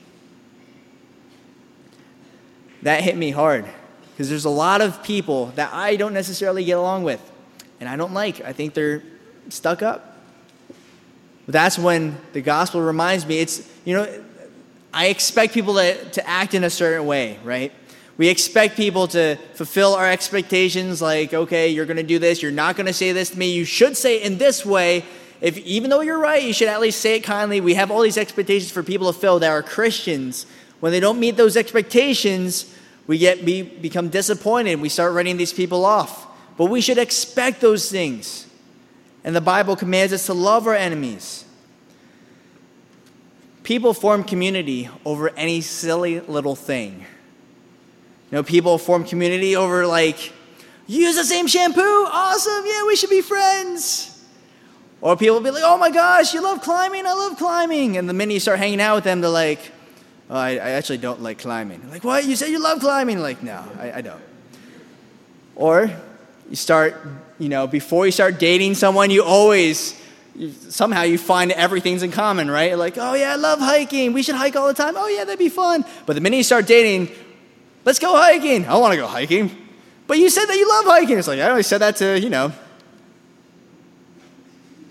that 2.82 3.04
hit 3.04 3.18
me 3.18 3.32
hard 3.32 3.66
because 4.12 4.30
there's 4.30 4.46
a 4.46 4.50
lot 4.50 4.80
of 4.80 5.04
people 5.04 5.48
that 5.56 5.74
I 5.74 5.98
don't 5.98 6.14
necessarily 6.14 6.64
get 6.64 6.78
along 6.78 7.04
with 7.04 7.20
and 7.82 7.90
I 7.90 7.98
don't 7.98 8.14
like. 8.14 8.40
I 8.40 8.54
think 8.54 8.74
they're 8.74 9.04
stuck 9.50 9.82
up. 9.82 10.18
But 11.46 11.52
that's 11.52 11.78
when 11.78 12.16
the 12.32 12.40
gospel 12.40 12.82
reminds 12.82 13.26
me 13.26 13.40
it's, 13.40 13.70
you 13.84 13.94
know, 13.98 14.24
I 14.94 15.08
expect 15.08 15.54
people 15.54 15.74
to, 15.74 16.10
to 16.12 16.26
act 16.26 16.54
in 16.54 16.64
a 16.64 16.70
certain 16.70 17.06
way, 17.06 17.38
right? 17.44 17.74
We 18.18 18.30
expect 18.30 18.78
people 18.78 19.08
to 19.10 19.38
fulfill 19.56 19.96
our 19.96 20.10
expectations 20.10 21.02
like, 21.02 21.34
okay, 21.34 21.70
you're 21.70 21.86
going 21.86 21.98
to 21.98 22.04
do 22.04 22.20
this, 22.20 22.42
you're 22.42 22.52
not 22.52 22.76
going 22.76 22.86
to 22.86 22.94
say 22.94 23.12
this 23.12 23.32
to 23.32 23.40
me, 23.40 23.54
you 23.54 23.66
should 23.66 23.98
say 23.98 24.18
it 24.18 24.24
in 24.24 24.38
this 24.38 24.66
way. 24.66 25.04
If 25.42 25.58
even 25.60 25.90
though 25.90 26.02
you're 26.02 26.20
right, 26.20 26.42
you 26.42 26.54
should 26.54 26.70
at 26.70 26.80
least 26.80 27.02
say 27.02 27.16
it 27.16 27.22
kindly. 27.22 27.60
We 27.60 27.74
have 27.74 27.92
all 27.92 28.02
these 28.02 28.18
expectations 28.18 28.72
for 28.72 28.84
people 28.84 29.12
to 29.12 29.20
fill 29.20 29.40
that 29.40 29.50
are 29.50 29.64
Christians 29.64 30.46
when 30.84 30.92
they 30.92 31.00
don't 31.00 31.18
meet 31.18 31.38
those 31.38 31.56
expectations, 31.56 32.76
we 33.08 33.18
get 33.18 33.42
we 33.42 33.62
become 33.62 34.10
disappointed. 34.10 34.82
We 34.82 34.90
start 34.90 35.14
writing 35.14 35.38
these 35.38 35.54
people 35.54 35.86
off. 35.86 36.28
But 36.58 36.66
we 36.66 36.82
should 36.82 36.98
expect 36.98 37.62
those 37.62 37.90
things. 37.90 38.48
And 39.24 39.34
the 39.34 39.40
Bible 39.40 39.78
commands 39.78 40.12
us 40.12 40.26
to 40.26 40.34
love 40.34 40.68
our 40.68 40.76
enemies. 40.76 41.46
People 43.64 43.94
form 43.94 44.26
community 44.26 44.90
over 45.06 45.30
any 45.38 45.62
silly 45.62 46.20
little 46.20 46.58
thing. 46.58 47.06
Know, 48.34 48.42
people 48.42 48.80
form 48.80 49.04
community 49.04 49.56
over 49.56 49.86
like, 49.86 50.34
you 50.88 51.02
use 51.02 51.16
the 51.16 51.24
same 51.24 51.46
shampoo, 51.46 51.80
awesome, 51.82 52.66
yeah, 52.66 52.84
we 52.88 52.96
should 52.96 53.12
be 53.12 53.22
friends. 53.22 54.10
Or 55.02 55.16
people 55.16 55.40
be 55.40 55.52
like, 55.52 55.62
oh 55.64 55.78
my 55.78 55.92
gosh, 55.92 56.34
you 56.34 56.42
love 56.42 56.62
climbing, 56.62 57.06
I 57.06 57.14
love 57.14 57.38
climbing. 57.38 57.96
And 57.96 58.10
the 58.10 58.14
minute 58.14 58.34
you 58.34 58.40
start 58.40 58.58
hanging 58.58 58.82
out 58.82 58.96
with 58.96 59.04
them, 59.04 59.22
they're 59.22 59.30
like, 59.30 59.60
oh, 60.32 60.36
I, 60.36 60.54
I, 60.54 60.70
actually 60.72 60.98
don't 60.98 61.22
like 61.22 61.38
climbing. 61.38 61.80
I'm 61.84 61.92
like, 61.92 62.04
what? 62.04 62.26
You 62.26 62.36
say 62.36 62.50
you 62.50 62.60
love 62.60 62.80
climbing? 62.80 63.20
like, 63.20 63.44
no, 63.44 63.64
I, 63.78 63.92
I 63.92 64.02
don't. 64.02 64.22
Or 65.54 65.92
you 66.50 66.56
start, 66.56 67.00
you 67.38 67.50
know, 67.50 67.68
before 67.68 68.08
you 68.08 68.12
start 68.12 68.40
dating 68.40 68.74
someone, 68.74 69.12
you 69.12 69.24
always, 69.24 70.02
you, 70.36 70.52
somehow 70.70 71.04
you 71.04 71.20
find 71.20 71.52
everything's 71.52 72.02
in 72.02 72.12
common, 72.12 72.50
right? 72.50 72.76
Like, 72.76 72.98
oh 72.98 73.14
yeah, 73.14 73.34
I 73.34 73.36
love 73.36 73.60
hiking. 73.60 74.12
We 74.12 74.24
should 74.24 74.34
hike 74.34 74.56
all 74.56 74.70
the 74.70 74.74
time. 74.74 74.96
Oh 74.98 75.08
yeah, 75.08 75.24
that'd 75.24 75.38
be 75.38 75.50
fun. 75.50 75.86
But 76.08 76.14
the 76.14 76.22
minute 76.22 76.38
you 76.38 76.44
start 76.44 76.66
dating, 76.66 77.14
let's 77.86 78.00
go 78.00 78.16
hiking. 78.16 78.66
I 78.68 78.78
want 78.78 78.94
to 78.94 78.98
go 78.98 79.08
hiking. 79.08 79.52
But 80.08 80.18
you 80.18 80.30
said 80.30 80.46
that 80.46 80.56
you 80.56 80.68
love 80.68 80.86
hiking. 80.86 81.18
It's 81.18 81.28
like, 81.28 81.40
I 81.40 81.50
only 81.50 81.64
said 81.64 81.80
that 81.80 81.96
to, 81.98 82.20
you 82.20 82.30
know. 82.30 82.52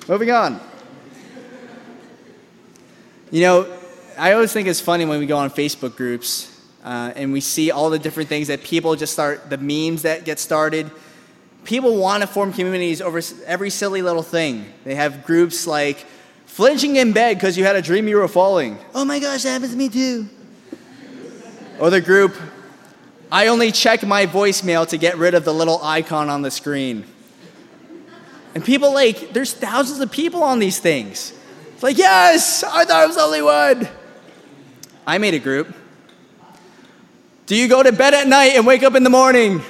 Moving 0.08 0.30
on. 0.30 0.60
You 3.30 3.42
know, 3.42 3.78
I 4.18 4.32
always 4.32 4.52
think 4.52 4.68
it's 4.68 4.80
funny 4.80 5.04
when 5.04 5.18
we 5.18 5.26
go 5.26 5.38
on 5.38 5.50
Facebook 5.50 5.96
groups 5.96 6.60
uh, 6.84 7.12
and 7.14 7.32
we 7.32 7.40
see 7.40 7.70
all 7.70 7.88
the 7.88 7.98
different 7.98 8.28
things 8.28 8.48
that 8.48 8.62
people 8.62 8.96
just 8.96 9.12
start, 9.12 9.48
the 9.48 9.58
memes 9.58 10.02
that 10.02 10.24
get 10.24 10.38
started. 10.38 10.90
People 11.64 11.96
want 11.96 12.22
to 12.22 12.26
form 12.26 12.52
communities 12.52 13.00
over 13.00 13.20
every 13.46 13.70
silly 13.70 14.02
little 14.02 14.22
thing. 14.22 14.66
They 14.84 14.96
have 14.96 15.24
groups 15.24 15.66
like 15.66 16.04
flinching 16.46 16.96
in 16.96 17.12
bed 17.12 17.36
because 17.36 17.56
you 17.56 17.64
had 17.64 17.76
a 17.76 17.82
dream 17.82 18.08
you 18.08 18.16
were 18.16 18.28
falling. 18.28 18.76
Oh 18.94 19.04
my 19.04 19.18
gosh, 19.20 19.44
that 19.44 19.52
happens 19.52 19.72
to 19.72 19.78
me 19.78 19.88
too. 19.88 20.28
or 21.78 21.90
the 21.90 22.00
group, 22.00 22.34
I 23.32 23.46
only 23.46 23.72
check 23.72 24.02
my 24.06 24.26
voicemail 24.26 24.86
to 24.88 24.98
get 24.98 25.16
rid 25.16 25.32
of 25.32 25.46
the 25.46 25.54
little 25.54 25.82
icon 25.82 26.28
on 26.28 26.42
the 26.42 26.50
screen. 26.50 27.06
And 28.54 28.62
people 28.62 28.92
like, 28.92 29.32
there's 29.32 29.54
thousands 29.54 30.00
of 30.00 30.12
people 30.12 30.42
on 30.42 30.58
these 30.58 30.78
things. 30.78 31.32
It's 31.72 31.82
like, 31.82 31.96
yes, 31.96 32.62
I 32.62 32.84
thought 32.84 32.90
I 32.90 33.06
was 33.06 33.16
the 33.16 33.22
only 33.22 33.40
one. 33.40 33.88
I 35.06 35.16
made 35.16 35.32
a 35.32 35.38
group. 35.38 35.74
Do 37.46 37.56
you 37.56 37.68
go 37.68 37.82
to 37.82 37.90
bed 37.90 38.12
at 38.12 38.28
night 38.28 38.52
and 38.54 38.66
wake 38.66 38.82
up 38.82 38.94
in 38.94 39.02
the 39.02 39.10
morning? 39.10 39.62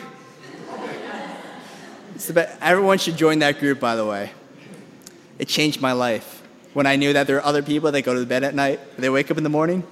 Everyone 2.60 2.98
should 2.98 3.16
join 3.16 3.38
that 3.38 3.60
group, 3.60 3.78
by 3.78 3.94
the 3.94 4.04
way. 4.04 4.32
It 5.38 5.46
changed 5.46 5.80
my 5.80 5.92
life 5.92 6.42
when 6.72 6.86
I 6.86 6.96
knew 6.96 7.12
that 7.12 7.26
there 7.26 7.36
are 7.36 7.44
other 7.44 7.62
people 7.62 7.92
that 7.92 8.02
go 8.02 8.14
to 8.14 8.26
bed 8.26 8.44
at 8.44 8.54
night, 8.54 8.80
they 8.96 9.10
wake 9.10 9.30
up 9.30 9.36
in 9.36 9.44
the 9.44 9.50
morning. 9.50 9.84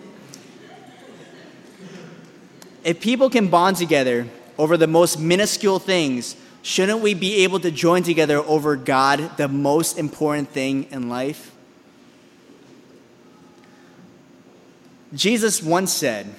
If 2.85 3.01
people 3.01 3.31
can 3.31 3.49
bond 3.49 3.77
together 3.77 4.27
over 4.59 4.77
the 4.77 4.87
most 4.87 5.19
minuscule 5.19 5.79
things, 5.79 6.37
shouldn't 6.63 7.01
we 7.01 7.15
be 7.15 7.45
able 7.45 7.61
to 7.61 7.71
join 7.71 8.03
together 8.03 8.39
over 8.39 8.77
God, 8.77 9.37
the 9.37 9.49
most 9.49 9.99
important 9.99 10.51
thing 10.51 10.85
in 10.91 11.09
life? 11.09 11.55
Jesus 15.15 15.63
once 15.63 15.93
said 15.93 16.33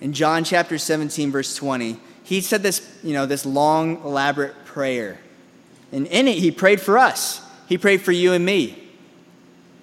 in 0.00 0.12
John 0.12 0.44
chapter 0.44 0.78
17, 0.78 1.30
verse 1.30 1.56
20, 1.56 1.98
he 2.22 2.40
said 2.40 2.62
this, 2.62 2.86
you 3.02 3.12
know, 3.12 3.26
this 3.26 3.46
long, 3.46 4.02
elaborate 4.04 4.64
prayer. 4.64 5.18
And 5.92 6.06
in 6.08 6.28
it, 6.28 6.38
he 6.38 6.50
prayed 6.50 6.80
for 6.80 6.98
us. 6.98 7.40
He 7.68 7.78
prayed 7.78 8.02
for 8.02 8.12
you 8.12 8.32
and 8.32 8.44
me. 8.44 8.82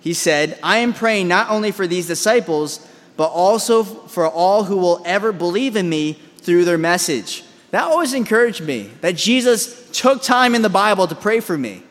He 0.02 0.14
said, 0.14 0.60
I 0.62 0.78
am 0.78 0.94
praying 0.94 1.28
not 1.30 1.50
only 1.50 1.72
for 1.72 1.88
these 1.88 2.08
disciples, 2.08 2.86
but 3.16 3.28
also 3.28 3.84
for 3.84 4.28
all 4.28 4.64
who 4.64 4.78
will 4.78 5.02
ever 5.06 5.32
believe 5.32 5.76
in 5.76 5.90
me 5.90 6.14
through 6.38 6.66
their 6.66 6.78
message. 6.78 7.44
That 7.72 7.86
always 7.86 8.14
encouraged 8.14 8.62
me 8.62 8.92
that 9.02 9.16
Jesus 9.16 9.90
took 9.92 10.22
time 10.22 10.56
in 10.56 10.62
the 10.62 10.70
Bible 10.70 11.08
to 11.08 11.16
pray 11.16 11.40
for 11.40 11.58
me. 11.58 11.84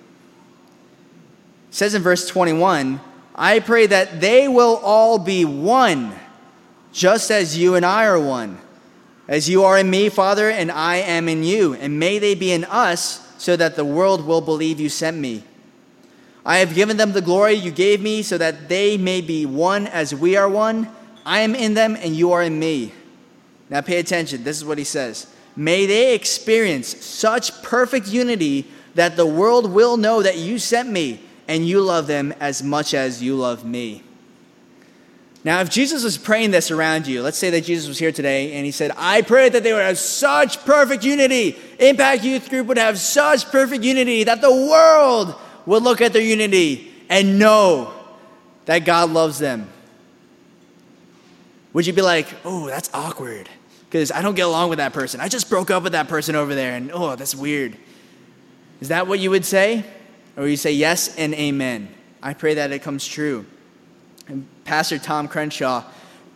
It 1.69 1.75
says 1.75 1.95
in 1.95 2.03
verse 2.03 2.29
21 2.29 3.01
I 3.35 3.61
pray 3.61 3.87
that 3.87 4.21
they 4.21 4.47
will 4.47 4.77
all 4.77 5.19
be 5.19 5.45
one, 5.45 6.13
just 6.93 7.31
as 7.31 7.57
you 7.57 7.75
and 7.75 7.85
I 7.85 8.05
are 8.07 8.21
one. 8.21 8.59
As 9.27 9.49
you 9.49 9.65
are 9.65 9.79
in 9.79 9.89
me, 9.89 10.09
Father, 10.09 10.51
and 10.51 10.71
I 10.71 10.97
am 10.97 11.29
in 11.29 11.43
you, 11.43 11.75
and 11.75 11.99
may 11.99 12.19
they 12.19 12.35
be 12.35 12.53
in 12.53 12.65
us, 12.65 13.27
so 13.39 13.57
that 13.57 13.77
the 13.77 13.85
world 13.85 14.27
will 14.27 14.41
believe 14.41 14.79
you 14.79 14.89
sent 14.89 15.17
me. 15.17 15.45
I 16.45 16.59
have 16.59 16.75
given 16.75 16.97
them 16.97 17.13
the 17.13 17.23
glory 17.23 17.55
you 17.55 17.71
gave 17.71 18.01
me, 18.01 18.23
so 18.23 18.37
that 18.37 18.69
they 18.69 18.99
may 18.99 19.21
be 19.21 19.47
one 19.47 19.87
as 19.87 20.15
we 20.15 20.37
are 20.37 20.49
one. 20.49 20.89
I 21.25 21.41
am 21.41 21.55
in 21.55 21.75
them, 21.75 21.97
and 21.97 22.17
you 22.17 22.33
are 22.33 22.43
in 22.43 22.59
me. 22.59 22.93
Now 23.71 23.81
pay 23.81 23.99
attention. 23.99 24.45
This 24.45 24.57
is 24.57 24.65
what 24.65 24.79
he 24.79 24.85
says. 24.85 25.27
May 25.57 25.87
they 25.87 26.15
experience 26.15 27.05
such 27.05 27.63
perfect 27.63 28.09
unity 28.09 28.67
that 28.95 29.17
the 29.17 29.27
world 29.27 29.71
will 29.71 29.97
know 29.97 30.23
that 30.23 30.37
you 30.39 30.59
sent 30.59 30.91
me 30.91 31.21
and 31.49 31.67
you 31.67 31.81
love 31.81 32.07
them 32.07 32.33
as 32.41 32.63
much 32.63 32.95
as 32.95 33.23
you 33.23 33.35
love 33.37 33.65
me. 33.65 34.03
Now, 35.45 35.61
if 35.61 35.71
Jesus 35.71 36.05
was 36.05 36.17
praying 36.17 36.53
this 36.53 36.71
around 36.71 37.07
you, 37.07 37.21
let's 37.21 37.37
say 37.39 37.51
that 37.51 37.65
Jesus 37.65 37.89
was 37.89 37.99
here 37.99 38.13
today 38.13 38.53
and 38.53 38.65
he 38.65 38.71
said, 38.71 38.93
I 38.97 39.23
pray 39.23 39.49
that 39.49 39.65
they 39.65 39.73
would 39.73 39.83
have 39.83 39.99
such 39.99 40.65
perfect 40.65 41.03
unity. 41.03 41.57
Impact 41.81 42.23
Youth 42.23 42.49
Group 42.49 42.69
would 42.69 42.79
have 42.79 42.99
such 42.99 43.47
perfect 43.47 43.83
unity 43.83 44.23
that 44.25 44.41
the 44.41 44.53
world 44.53 45.35
would 45.67 45.83
look 45.83 46.01
at 46.01 46.13
their 46.13 46.23
unity 46.23 46.93
and 47.09 47.41
know 47.41 47.93
that 48.67 48.85
God 48.85 49.11
loves 49.11 49.41
them. 49.41 49.72
Would 51.73 51.87
you 51.87 51.93
be 51.93 52.03
like, 52.03 52.29
oh, 52.45 52.67
that's 52.67 52.91
awkward? 52.93 53.49
Because 53.89 54.11
I 54.11 54.23
don't 54.23 54.35
get 54.35 54.47
along 54.47 54.71
with 54.71 54.79
that 54.79 54.93
person. 54.93 55.21
I 55.21 55.29
just 55.29 55.49
broke 55.49 55.71
up 55.71 55.83
with 55.83 55.93
that 55.93 56.09
person 56.09 56.35
over 56.35 56.55
there 56.55 56.75
and 56.75 56.91
oh, 56.93 57.17
that's 57.17 57.35
weird. 57.35 57.77
Is 58.81 58.89
that 58.89 59.07
what 59.07 59.21
you 59.21 59.31
would 59.31 59.45
say? 59.45 59.85
Or 60.37 60.49
you 60.49 60.57
say 60.57 60.73
yes 60.73 61.17
and 61.17 61.35
amen? 61.35 61.95
I 62.23 62.35
pray 62.35 62.55
that 62.55 62.73
it 62.73 62.81
comes 62.81 63.07
true. 63.07 63.47
And 64.29 64.47
Pastor 64.65 64.99
Tom 64.99 65.29
Crenshaw, 65.29 65.85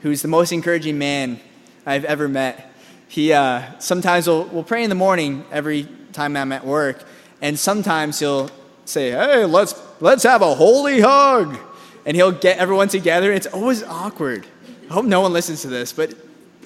who's 0.03 0.23
the 0.23 0.29
most 0.29 0.53
encouraging 0.53 0.99
man 0.99 1.41
I've 1.87 2.05
ever 2.05 2.29
met, 2.29 2.73
he 3.09 3.33
uh, 3.33 3.79
sometimes 3.79 4.27
will, 4.27 4.45
will 4.45 4.65
pray 4.65 4.83
in 4.83 4.91
the 4.91 4.97
morning 4.97 5.45
every 5.51 5.89
time 6.13 6.37
I'm 6.37 6.53
at 6.53 6.65
work, 6.65 7.05
and 7.41 7.59
sometimes 7.59 8.19
he'll 8.19 8.51
say, 8.85 9.11
"Hey, 9.11 9.45
let's 9.45 9.81
let's 10.01 10.25
have 10.25 10.43
a 10.43 10.55
holy 10.55 11.01
hug," 11.01 11.57
and 12.05 12.17
he'll 12.17 12.33
get 12.33 12.59
everyone 12.59 12.89
together. 12.89 13.33
It's 13.33 13.47
always 13.47 13.83
awkward. 13.85 14.47
I 14.89 14.93
hope 14.93 15.05
no 15.05 15.21
one 15.21 15.33
listens 15.33 15.63
to 15.63 15.69
this, 15.69 15.93
but 15.93 16.15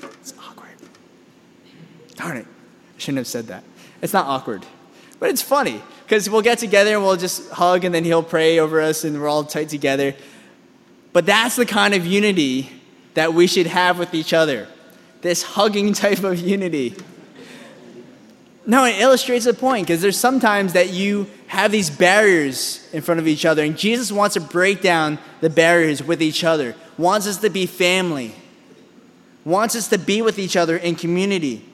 it's 0.03 0.35
awkward. 0.39 0.69
Darn 2.17 2.37
it, 2.39 2.47
I 2.47 2.99
shouldn't 2.99 3.19
have 3.19 3.27
said 3.27 3.47
that. 3.47 3.65
It's 4.03 4.13
not 4.13 4.27
awkward, 4.27 4.67
but 5.19 5.31
it's 5.31 5.43
funny 5.43 5.83
because 6.05 6.29
we'll 6.29 6.43
get 6.43 6.59
together 6.59 6.95
and 6.95 7.05
we'll 7.05 7.17
just 7.17 7.51
hug, 7.51 7.85
and 7.85 7.95
then 7.95 8.05
he'll 8.05 8.23
pray 8.23 8.59
over 8.59 8.81
us, 8.81 9.05
and 9.05 9.21
we're 9.21 9.29
all 9.29 9.45
tight 9.45 9.69
together. 9.69 10.15
But 11.13 11.27
that's 11.27 11.57
the 11.57 11.67
kind 11.67 11.95
of 11.95 12.07
unity 12.07 12.71
that 13.15 13.35
we 13.35 13.47
should 13.47 13.67
have 13.67 13.99
with 13.99 14.15
each 14.15 14.33
other 14.33 14.69
this 15.23 15.43
hugging 15.43 15.93
type 15.95 16.25
of 16.25 16.39
unity. 16.39 16.95
No, 18.67 18.85
it 18.85 19.01
illustrates 19.01 19.47
the 19.47 19.55
point 19.55 19.87
because 19.87 20.03
there's 20.03 20.19
sometimes 20.19 20.75
that 20.75 20.91
you 20.91 21.27
have 21.47 21.73
these 21.73 21.91
barriers 21.91 22.89
in 22.93 23.03
front 23.03 23.19
of 23.19 23.27
each 23.27 23.45
other, 23.45 23.65
and 23.65 23.77
Jesus 23.77 24.13
wants 24.13 24.35
to 24.35 24.41
break 24.41 24.83
down 24.83 25.19
the 25.41 25.51
barriers 25.51 26.03
with 26.03 26.23
each 26.23 26.45
other, 26.45 26.75
wants 27.01 27.27
us 27.27 27.39
to 27.39 27.51
be 27.51 27.67
family, 27.67 28.35
wants 29.45 29.75
us 29.75 29.89
to 29.89 29.99
be 29.99 30.21
with 30.23 30.39
each 30.39 30.57
other 30.57 30.77
in 30.77 30.95
community. 30.95 31.65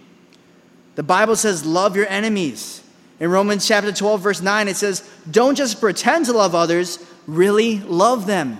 The 0.94 1.02
Bible 1.02 1.36
says, 1.36 1.66
Love 1.66 1.96
your 1.96 2.06
enemies. 2.06 2.82
In 3.18 3.30
Romans 3.30 3.66
chapter 3.66 3.92
12, 3.92 4.20
verse 4.20 4.40
9, 4.40 4.68
it 4.68 4.76
says, 4.76 5.08
Don't 5.30 5.56
just 5.56 5.80
pretend 5.80 6.26
to 6.26 6.32
love 6.32 6.54
others, 6.54 7.04
really 7.26 7.80
love 7.80 8.26
them. 8.26 8.58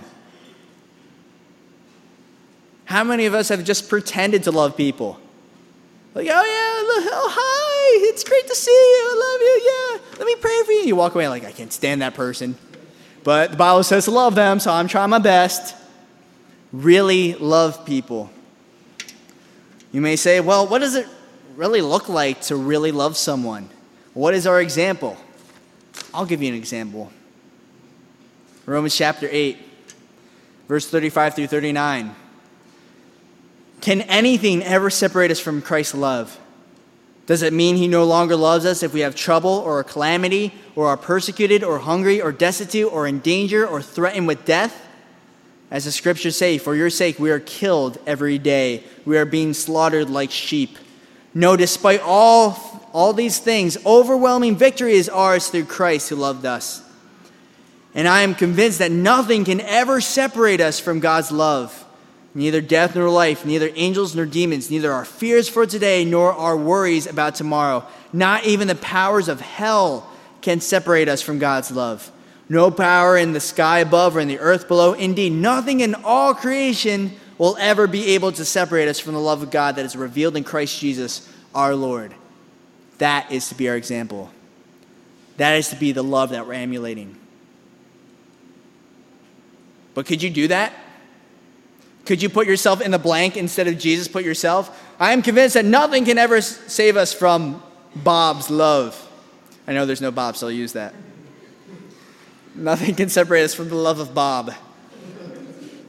How 2.85 3.03
many 3.03 3.25
of 3.25 3.33
us 3.33 3.49
have 3.49 3.63
just 3.63 3.89
pretended 3.89 4.43
to 4.43 4.51
love 4.51 4.75
people? 4.75 5.19
Like, 6.13 6.27
oh 6.27 6.43
yeah, 6.43 7.11
oh 7.13 7.29
hi, 7.31 8.09
it's 8.09 8.23
great 8.23 8.47
to 8.47 8.55
see 8.55 8.71
you, 8.71 9.07
I 9.09 9.15
love 9.31 9.41
you, 9.41 9.61
yeah, 9.71 10.17
let 10.19 10.25
me 10.25 10.35
pray 10.35 10.63
for 10.65 10.71
you. 10.71 10.87
You 10.87 10.95
walk 10.95 11.15
away 11.15 11.27
like, 11.27 11.45
I 11.45 11.51
can't 11.51 11.71
stand 11.71 12.01
that 12.01 12.13
person. 12.13 12.57
But 13.23 13.51
the 13.51 13.57
Bible 13.57 13.83
says 13.83 14.05
to 14.05 14.11
love 14.11 14.35
them, 14.35 14.59
so 14.59 14.71
I'm 14.71 14.87
trying 14.87 15.09
my 15.09 15.19
best. 15.19 15.75
Really 16.71 17.33
love 17.35 17.85
people. 17.85 18.29
You 19.91 20.01
may 20.01 20.15
say, 20.15 20.39
well, 20.39 20.67
what 20.67 20.79
does 20.79 20.95
it 20.95 21.07
really 21.55 21.81
look 21.81 22.09
like 22.09 22.41
to 22.41 22.55
really 22.55 22.91
love 22.91 23.17
someone? 23.17 23.69
What 24.13 24.33
is 24.33 24.45
our 24.45 24.61
example? 24.61 25.17
I'll 26.13 26.25
give 26.25 26.41
you 26.41 26.49
an 26.49 26.55
example. 26.55 27.11
Romans 28.65 28.95
chapter 28.95 29.29
8, 29.31 29.57
verse 30.67 30.89
35 30.89 31.35
through 31.35 31.47
39. 31.47 32.15
Can 33.79 34.01
anything 34.01 34.63
ever 34.63 34.89
separate 34.89 35.31
us 35.31 35.39
from 35.39 35.61
Christ's 35.61 35.95
love? 35.95 36.37
Does 37.27 37.41
it 37.41 37.53
mean 37.53 37.75
he 37.75 37.87
no 37.87 38.05
longer 38.05 38.35
loves 38.35 38.65
us 38.65 38.83
if 38.83 38.93
we 38.93 39.01
have 39.01 39.13
trouble 39.13 39.51
or 39.51 39.79
a 39.79 39.83
calamity 39.83 40.53
or 40.75 40.87
are 40.87 40.97
persecuted 40.97 41.63
or 41.63 41.79
hungry 41.79 42.21
or 42.21 42.31
destitute 42.31 42.91
or 42.91 43.05
in 43.05 43.19
danger 43.19 43.67
or 43.67 43.81
threatened 43.81 44.27
with 44.27 44.45
death? 44.45 44.86
As 45.69 45.85
the 45.85 45.91
scriptures 45.91 46.37
say, 46.37 46.57
for 46.57 46.75
your 46.75 46.89
sake 46.89 47.19
we 47.19 47.31
are 47.31 47.39
killed 47.39 47.97
every 48.05 48.37
day. 48.37 48.83
We 49.05 49.17
are 49.17 49.25
being 49.25 49.53
slaughtered 49.53 50.09
like 50.09 50.31
sheep. 50.31 50.77
No, 51.33 51.55
despite 51.55 52.01
all, 52.01 52.89
all 52.93 53.13
these 53.13 53.39
things, 53.39 53.77
overwhelming 53.85 54.55
victory 54.55 54.93
is 54.93 55.09
ours 55.09 55.49
through 55.49 55.65
Christ 55.65 56.09
who 56.09 56.15
loved 56.15 56.45
us. 56.45 56.81
And 57.93 58.07
I 58.07 58.21
am 58.21 58.35
convinced 58.35 58.79
that 58.79 58.91
nothing 58.91 59.43
can 59.43 59.59
ever 59.61 60.01
separate 60.01 60.61
us 60.61 60.79
from 60.79 60.99
God's 60.99 61.31
love 61.31 61.83
neither 62.37 62.61
death 62.61 62.95
nor 62.95 63.09
life, 63.09 63.45
neither 63.45 63.71
angels 63.73 64.15
nor 64.15 64.25
demons, 64.25 64.69
neither 64.69 64.93
our 64.93 65.03
fears 65.03 65.49
for 65.49 65.65
today 65.65 66.05
nor 66.05 66.31
our 66.31 66.55
worries 66.55 67.07
about 67.07 67.33
tomorrow. 67.33 67.83
Not 68.13 68.45
even 68.45 68.67
the 68.67 68.75
powers 68.75 69.27
of 69.27 69.41
hell 69.41 70.07
can 70.41 70.61
separate 70.61 71.09
us 71.09 71.23
from 71.23 71.39
God's 71.39 71.71
love. 71.71 72.11
No 72.49 72.71
power 72.71 73.17
in 73.17 73.33
the 73.33 73.39
sky 73.39 73.79
above 73.79 74.15
or 74.15 74.19
in 74.19 74.27
the 74.27 74.39
earth 74.39 74.67
below. 74.67 74.93
Indeed, 74.93 75.33
nothing 75.33 75.81
in 75.81 75.95
all 75.95 76.33
creation 76.33 77.11
will 77.37 77.57
ever 77.59 77.87
be 77.87 78.13
able 78.15 78.31
to 78.31 78.45
separate 78.45 78.87
us 78.87 78.99
from 78.99 79.13
the 79.13 79.19
love 79.19 79.43
of 79.43 79.51
God 79.51 79.75
that 79.75 79.85
is 79.85 79.95
revealed 79.95 80.37
in 80.37 80.43
Christ 80.43 80.79
Jesus 80.79 81.29
our 81.53 81.75
Lord. 81.75 82.13
That 82.99 83.31
is 83.31 83.49
to 83.49 83.55
be 83.55 83.69
our 83.69 83.75
example. 83.75 84.31
That 85.37 85.55
is 85.55 85.69
to 85.69 85.75
be 85.75 85.91
the 85.91 86.03
love 86.03 86.29
that 86.31 86.47
we're 86.47 86.53
emulating. 86.53 87.17
But 89.93 90.05
could 90.05 90.23
you 90.23 90.29
do 90.29 90.47
that? 90.47 90.73
Could 92.05 92.21
you 92.21 92.29
put 92.29 92.47
yourself 92.47 92.81
in 92.81 92.91
the 92.91 92.99
blank 92.99 93.35
instead 93.35 93.67
of 93.67 93.77
Jesus 93.77 94.07
put 94.07 94.23
yourself? 94.23 94.85
I 94.99 95.11
am 95.11 95.21
convinced 95.21 95.55
that 95.55 95.65
nothing 95.65 96.05
can 96.05 96.17
ever 96.17 96.41
save 96.41 96.95
us 96.95 97.13
from 97.13 97.61
Bob's 97.95 98.49
love. 98.49 99.03
I 99.67 99.73
know 99.73 99.85
there's 99.85 100.01
no 100.01 100.11
Bob, 100.11 100.37
so 100.37 100.47
I'll 100.47 100.51
use 100.51 100.73
that. 100.73 100.93
Nothing 102.57 102.95
can 102.95 103.09
separate 103.09 103.43
us 103.43 103.53
from 103.53 103.69
the 103.69 103.75
love 103.75 103.99
of 103.99 104.13
Bob. 104.15 104.51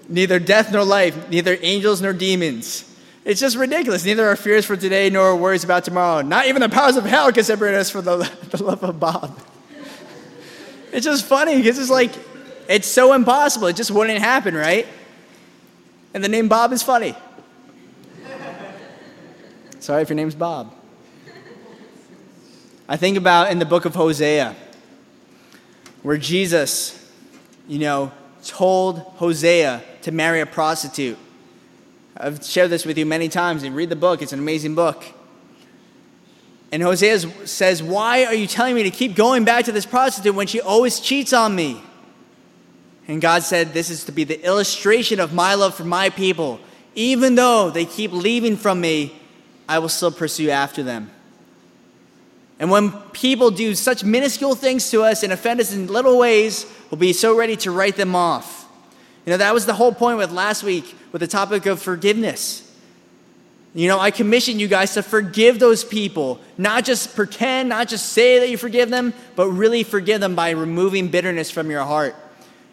Neither 0.08 0.38
death 0.38 0.70
nor 0.70 0.84
life, 0.84 1.28
neither 1.30 1.58
angels 1.62 2.00
nor 2.02 2.12
demons. 2.12 2.84
It's 3.24 3.40
just 3.40 3.56
ridiculous. 3.56 4.04
Neither 4.04 4.26
our 4.26 4.36
fears 4.36 4.64
for 4.64 4.76
today 4.76 5.10
nor 5.10 5.26
our 5.26 5.36
worries 5.36 5.64
about 5.64 5.84
tomorrow. 5.84 6.22
Not 6.22 6.46
even 6.46 6.60
the 6.60 6.68
powers 6.68 6.96
of 6.96 7.04
hell 7.04 7.32
can 7.32 7.44
separate 7.44 7.74
us 7.74 7.90
from 7.90 8.04
the, 8.04 8.16
the 8.50 8.62
love 8.62 8.82
of 8.82 9.00
Bob. 9.00 9.38
It's 10.92 11.04
just 11.04 11.24
funny 11.26 11.56
because 11.56 11.78
it's 11.78 11.90
like, 11.90 12.12
it's 12.68 12.86
so 12.86 13.12
impossible. 13.12 13.66
It 13.66 13.76
just 13.76 13.90
wouldn't 13.90 14.18
happen, 14.18 14.54
right? 14.54 14.86
And 16.14 16.24
the 16.24 16.28
name 16.28 16.48
Bob 16.48 16.72
is 16.72 16.82
funny. 16.82 17.14
Sorry 19.80 20.02
if 20.02 20.08
your 20.08 20.16
name's 20.16 20.34
Bob. 20.34 20.74
I 22.88 22.96
think 22.96 23.16
about 23.16 23.50
in 23.50 23.58
the 23.58 23.66
book 23.66 23.84
of 23.84 23.94
Hosea, 23.94 24.56
where 26.02 26.16
Jesus, 26.16 27.12
you 27.66 27.78
know, 27.78 28.12
told 28.44 28.98
Hosea 28.98 29.82
to 30.02 30.12
marry 30.12 30.40
a 30.40 30.46
prostitute. 30.46 31.18
I've 32.16 32.44
shared 32.44 32.70
this 32.70 32.84
with 32.84 32.98
you 32.98 33.06
many 33.06 33.28
times. 33.28 33.62
And 33.62 33.74
read 33.74 33.88
the 33.88 33.96
book, 33.96 34.22
it's 34.22 34.32
an 34.32 34.38
amazing 34.38 34.74
book. 34.74 35.04
And 36.70 36.82
Hosea 36.82 37.18
says, 37.46 37.82
Why 37.82 38.24
are 38.24 38.34
you 38.34 38.46
telling 38.46 38.74
me 38.74 38.82
to 38.84 38.90
keep 38.90 39.14
going 39.14 39.44
back 39.44 39.64
to 39.66 39.72
this 39.72 39.86
prostitute 39.86 40.34
when 40.34 40.46
she 40.46 40.60
always 40.60 41.00
cheats 41.00 41.32
on 41.32 41.54
me? 41.54 41.82
And 43.06 43.22
God 43.22 43.42
said, 43.42 43.72
This 43.72 43.88
is 43.88 44.04
to 44.04 44.12
be 44.12 44.24
the 44.24 44.44
illustration 44.44 45.18
of 45.20 45.32
my 45.32 45.54
love 45.54 45.74
for 45.74 45.84
my 45.84 46.10
people. 46.10 46.60
Even 46.94 47.36
though 47.36 47.70
they 47.70 47.84
keep 47.84 48.12
leaving 48.12 48.56
from 48.56 48.80
me, 48.80 49.14
I 49.68 49.78
will 49.78 49.88
still 49.88 50.10
pursue 50.10 50.50
after 50.50 50.82
them. 50.82 51.10
And 52.58 52.70
when 52.70 52.92
people 53.12 53.50
do 53.50 53.74
such 53.74 54.02
minuscule 54.02 54.54
things 54.54 54.90
to 54.90 55.02
us 55.02 55.22
and 55.22 55.32
offend 55.32 55.60
us 55.60 55.72
in 55.72 55.86
little 55.86 56.18
ways, 56.18 56.66
we'll 56.90 56.98
be 56.98 57.12
so 57.12 57.36
ready 57.36 57.56
to 57.58 57.70
write 57.70 57.96
them 57.96 58.16
off. 58.16 58.68
You 59.24 59.30
know, 59.30 59.36
that 59.36 59.54
was 59.54 59.66
the 59.66 59.74
whole 59.74 59.92
point 59.92 60.18
with 60.18 60.32
last 60.32 60.62
week 60.62 60.96
with 61.12 61.20
the 61.20 61.26
topic 61.26 61.66
of 61.66 61.80
forgiveness. 61.80 62.64
You 63.74 63.86
know, 63.86 64.00
I 64.00 64.10
commission 64.10 64.58
you 64.58 64.66
guys 64.66 64.94
to 64.94 65.02
forgive 65.02 65.58
those 65.58 65.84
people, 65.84 66.40
not 66.56 66.84
just 66.84 67.14
pretend, 67.14 67.68
not 67.68 67.86
just 67.86 68.12
say 68.12 68.40
that 68.40 68.48
you 68.48 68.56
forgive 68.56 68.90
them, 68.90 69.12
but 69.36 69.48
really 69.48 69.82
forgive 69.82 70.20
them 70.20 70.34
by 70.34 70.50
removing 70.50 71.08
bitterness 71.08 71.50
from 71.50 71.70
your 71.70 71.84
heart. 71.84 72.16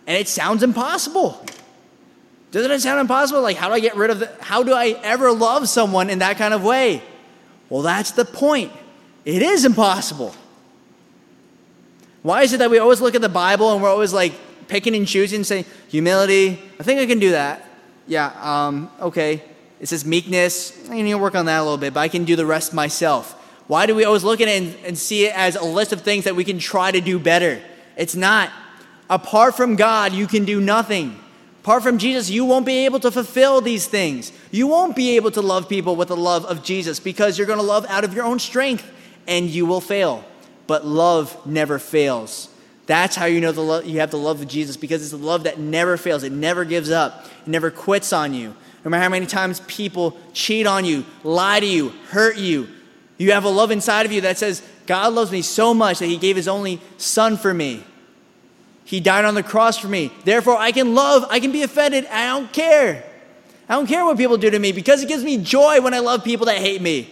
And 0.07 0.17
it 0.17 0.27
sounds 0.27 0.63
impossible. 0.63 1.45
Doesn't 2.51 2.71
it 2.71 2.79
sound 2.81 3.01
impossible? 3.01 3.41
Like, 3.41 3.57
how 3.57 3.67
do 3.67 3.73
I 3.73 3.81
get 3.81 3.95
rid 3.97 4.09
of 4.09 4.19
the, 4.19 4.31
how 4.39 4.63
do 4.63 4.73
I 4.73 4.97
ever 5.03 5.31
love 5.31 5.67
someone 5.67 6.09
in 6.09 6.19
that 6.19 6.37
kind 6.37 6.53
of 6.53 6.63
way? 6.63 7.03
Well, 7.69 7.81
that's 7.81 8.11
the 8.11 8.23
point. 8.23 8.71
It 9.25 9.41
is 9.41 9.65
impossible. 9.65 10.35
Why 12.21 12.43
is 12.43 12.53
it 12.53 12.57
that 12.57 12.71
we 12.71 12.77
always 12.77 13.01
look 13.01 13.15
at 13.15 13.21
the 13.21 13.29
Bible 13.29 13.73
and 13.73 13.81
we're 13.81 13.89
always 13.89 14.13
like 14.13 14.33
picking 14.67 14.95
and 14.95 15.07
choosing 15.07 15.43
saying, 15.43 15.65
humility, 15.89 16.59
I 16.79 16.83
think 16.83 16.99
I 16.99 17.05
can 17.05 17.19
do 17.19 17.31
that. 17.31 17.67
Yeah, 18.07 18.31
um, 18.41 18.89
okay. 19.01 19.43
It 19.79 19.87
says 19.87 20.05
meekness, 20.05 20.89
I 20.89 21.01
need 21.01 21.11
to 21.11 21.17
work 21.17 21.35
on 21.35 21.45
that 21.45 21.59
a 21.59 21.63
little 21.63 21.77
bit, 21.77 21.93
but 21.93 21.99
I 21.99 22.07
can 22.07 22.23
do 22.23 22.35
the 22.35 22.45
rest 22.45 22.73
myself. 22.73 23.33
Why 23.67 23.87
do 23.87 23.95
we 23.95 24.05
always 24.05 24.23
look 24.23 24.41
at 24.41 24.47
it 24.47 24.61
and, 24.61 24.85
and 24.85 24.97
see 24.97 25.25
it 25.25 25.35
as 25.35 25.55
a 25.55 25.63
list 25.63 25.91
of 25.91 26.01
things 26.01 26.25
that 26.25 26.35
we 26.35 26.43
can 26.43 26.59
try 26.59 26.91
to 26.91 27.01
do 27.01 27.19
better? 27.19 27.61
It's 27.97 28.15
not. 28.15 28.51
Apart 29.09 29.55
from 29.55 29.75
God, 29.75 30.13
you 30.13 30.27
can 30.27 30.45
do 30.45 30.61
nothing. 30.61 31.19
Apart 31.61 31.81
from 31.81 31.97
Jesus, 31.97 32.29
you 32.29 32.45
won't 32.45 32.65
be 32.65 32.85
able 32.85 32.99
to 32.99 33.11
fulfill 33.11 33.59
these 33.59 33.87
things. 33.87 34.31
You 34.51 34.67
won't 34.67 34.95
be 34.95 35.15
able 35.15 35.31
to 35.31 35.41
love 35.41 35.67
people 35.67 35.95
with 35.95 36.09
the 36.09 36.17
love 36.17 36.45
of 36.45 36.63
Jesus 36.63 36.99
because 36.99 37.37
you're 37.37 37.47
going 37.47 37.59
to 37.59 37.65
love 37.65 37.85
out 37.89 38.03
of 38.03 38.13
your 38.13 38.23
own 38.23 38.37
strength 38.39 38.91
and 39.27 39.49
you 39.49 39.65
will 39.65 39.81
fail. 39.81 40.23
But 40.67 40.85
love 40.85 41.45
never 41.45 41.79
fails. 41.79 42.49
That's 42.85 43.15
how 43.15 43.25
you 43.25 43.41
know 43.41 43.51
the 43.51 43.61
love, 43.61 43.85
you 43.85 43.99
have 43.99 44.11
the 44.11 44.17
love 44.17 44.41
of 44.41 44.47
Jesus 44.47 44.77
because 44.77 45.01
it's 45.01 45.11
the 45.11 45.17
love 45.17 45.43
that 45.43 45.59
never 45.59 45.97
fails. 45.97 46.23
It 46.23 46.31
never 46.31 46.65
gives 46.65 46.91
up. 46.91 47.25
It 47.45 47.47
never 47.47 47.71
quits 47.71 48.13
on 48.13 48.33
you. 48.33 48.55
No 48.83 48.91
matter 48.91 49.03
how 49.03 49.09
many 49.09 49.25
times 49.25 49.61
people 49.61 50.17
cheat 50.33 50.67
on 50.67 50.85
you, 50.85 51.05
lie 51.23 51.59
to 51.59 51.65
you, 51.65 51.89
hurt 52.09 52.37
you, 52.37 52.67
you 53.17 53.31
have 53.31 53.45
a 53.45 53.49
love 53.49 53.71
inside 53.71 54.05
of 54.05 54.11
you 54.11 54.21
that 54.21 54.37
says, 54.37 54.61
God 54.85 55.13
loves 55.13 55.31
me 55.31 55.41
so 55.41 55.73
much 55.73 55.99
that 55.99 56.07
he 56.07 56.17
gave 56.17 56.35
his 56.35 56.47
only 56.47 56.81
son 56.97 57.37
for 57.37 57.53
me. 57.53 57.83
He 58.83 58.99
died 58.99 59.25
on 59.25 59.33
the 59.33 59.41
cross 59.41 59.77
for 59.77 59.87
me. 59.87 60.11
Therefore, 60.25 60.57
I 60.57 60.71
can 60.71 60.93
love, 60.93 61.25
I 61.29 61.39
can 61.39 61.51
be 61.51 61.63
offended. 61.63 62.05
I 62.07 62.27
don't 62.27 62.51
care. 62.53 63.03
I 63.67 63.73
don't 63.73 63.87
care 63.87 64.05
what 64.05 64.17
people 64.17 64.37
do 64.37 64.51
to 64.51 64.59
me 64.59 64.71
because 64.71 65.01
it 65.01 65.07
gives 65.07 65.23
me 65.23 65.37
joy 65.37 65.81
when 65.81 65.93
I 65.93 65.99
love 65.99 66.23
people 66.23 66.45
that 66.45 66.57
hate 66.57 66.81
me. 66.81 67.09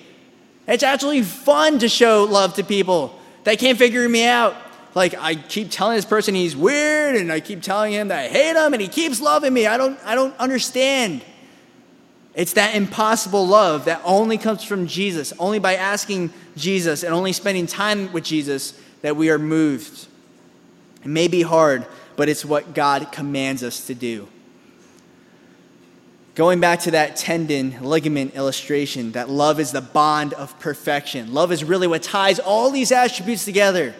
It's 0.67 0.83
actually 0.83 1.21
fun 1.21 1.79
to 1.79 1.89
show 1.89 2.23
love 2.23 2.55
to 2.55 2.63
people 2.63 3.19
that 3.43 3.59
can't 3.59 3.77
figure 3.77 4.07
me 4.07 4.25
out. 4.25 4.55
Like 4.95 5.15
I 5.15 5.35
keep 5.35 5.71
telling 5.71 5.95
this 5.95 6.05
person 6.05 6.35
he's 6.35 6.55
weird 6.55 7.15
and 7.15 7.31
I 7.31 7.39
keep 7.39 7.61
telling 7.61 7.93
him 7.93 8.09
that 8.09 8.19
I 8.19 8.27
hate 8.27 8.55
him 8.55 8.73
and 8.73 8.81
he 8.81 8.87
keeps 8.87 9.19
loving 9.19 9.53
me. 9.53 9.67
I 9.67 9.77
don't 9.77 9.99
I 10.05 10.15
don't 10.15 10.37
understand. 10.37 11.23
It's 12.35 12.53
that 12.53 12.75
impossible 12.75 13.45
love 13.45 13.85
that 13.85 14.01
only 14.03 14.37
comes 14.37 14.63
from 14.63 14.87
Jesus, 14.87 15.33
only 15.37 15.59
by 15.59 15.75
asking 15.75 16.31
Jesus 16.55 17.03
and 17.03 17.13
only 17.13 17.31
spending 17.31 17.67
time 17.67 18.11
with 18.11 18.23
Jesus 18.23 18.79
that 19.01 19.15
we 19.15 19.29
are 19.29 19.37
moved. 19.37 20.07
It 21.03 21.09
may 21.09 21.27
be 21.27 21.43
hard, 21.43 21.85
but 22.15 22.29
it's 22.29 22.43
what 22.43 22.73
God 22.73 23.11
commands 23.11 23.61
us 23.61 23.85
to 23.87 23.93
do. 23.93 24.27
Going 26.35 26.59
back 26.59 26.79
to 26.81 26.91
that 26.91 27.15
tendon 27.15 27.83
ligament 27.83 28.33
illustration, 28.33 29.11
that 29.11 29.29
love 29.29 29.59
is 29.59 29.71
the 29.71 29.81
bond 29.81 30.33
of 30.33 30.59
perfection. 30.59 31.31
Love 31.31 31.51
is 31.51 31.63
really 31.63 31.85
what 31.85 32.01
ties 32.01 32.39
all 32.39 32.71
these 32.71 32.91
attributes 32.91 33.45
together 33.45 33.93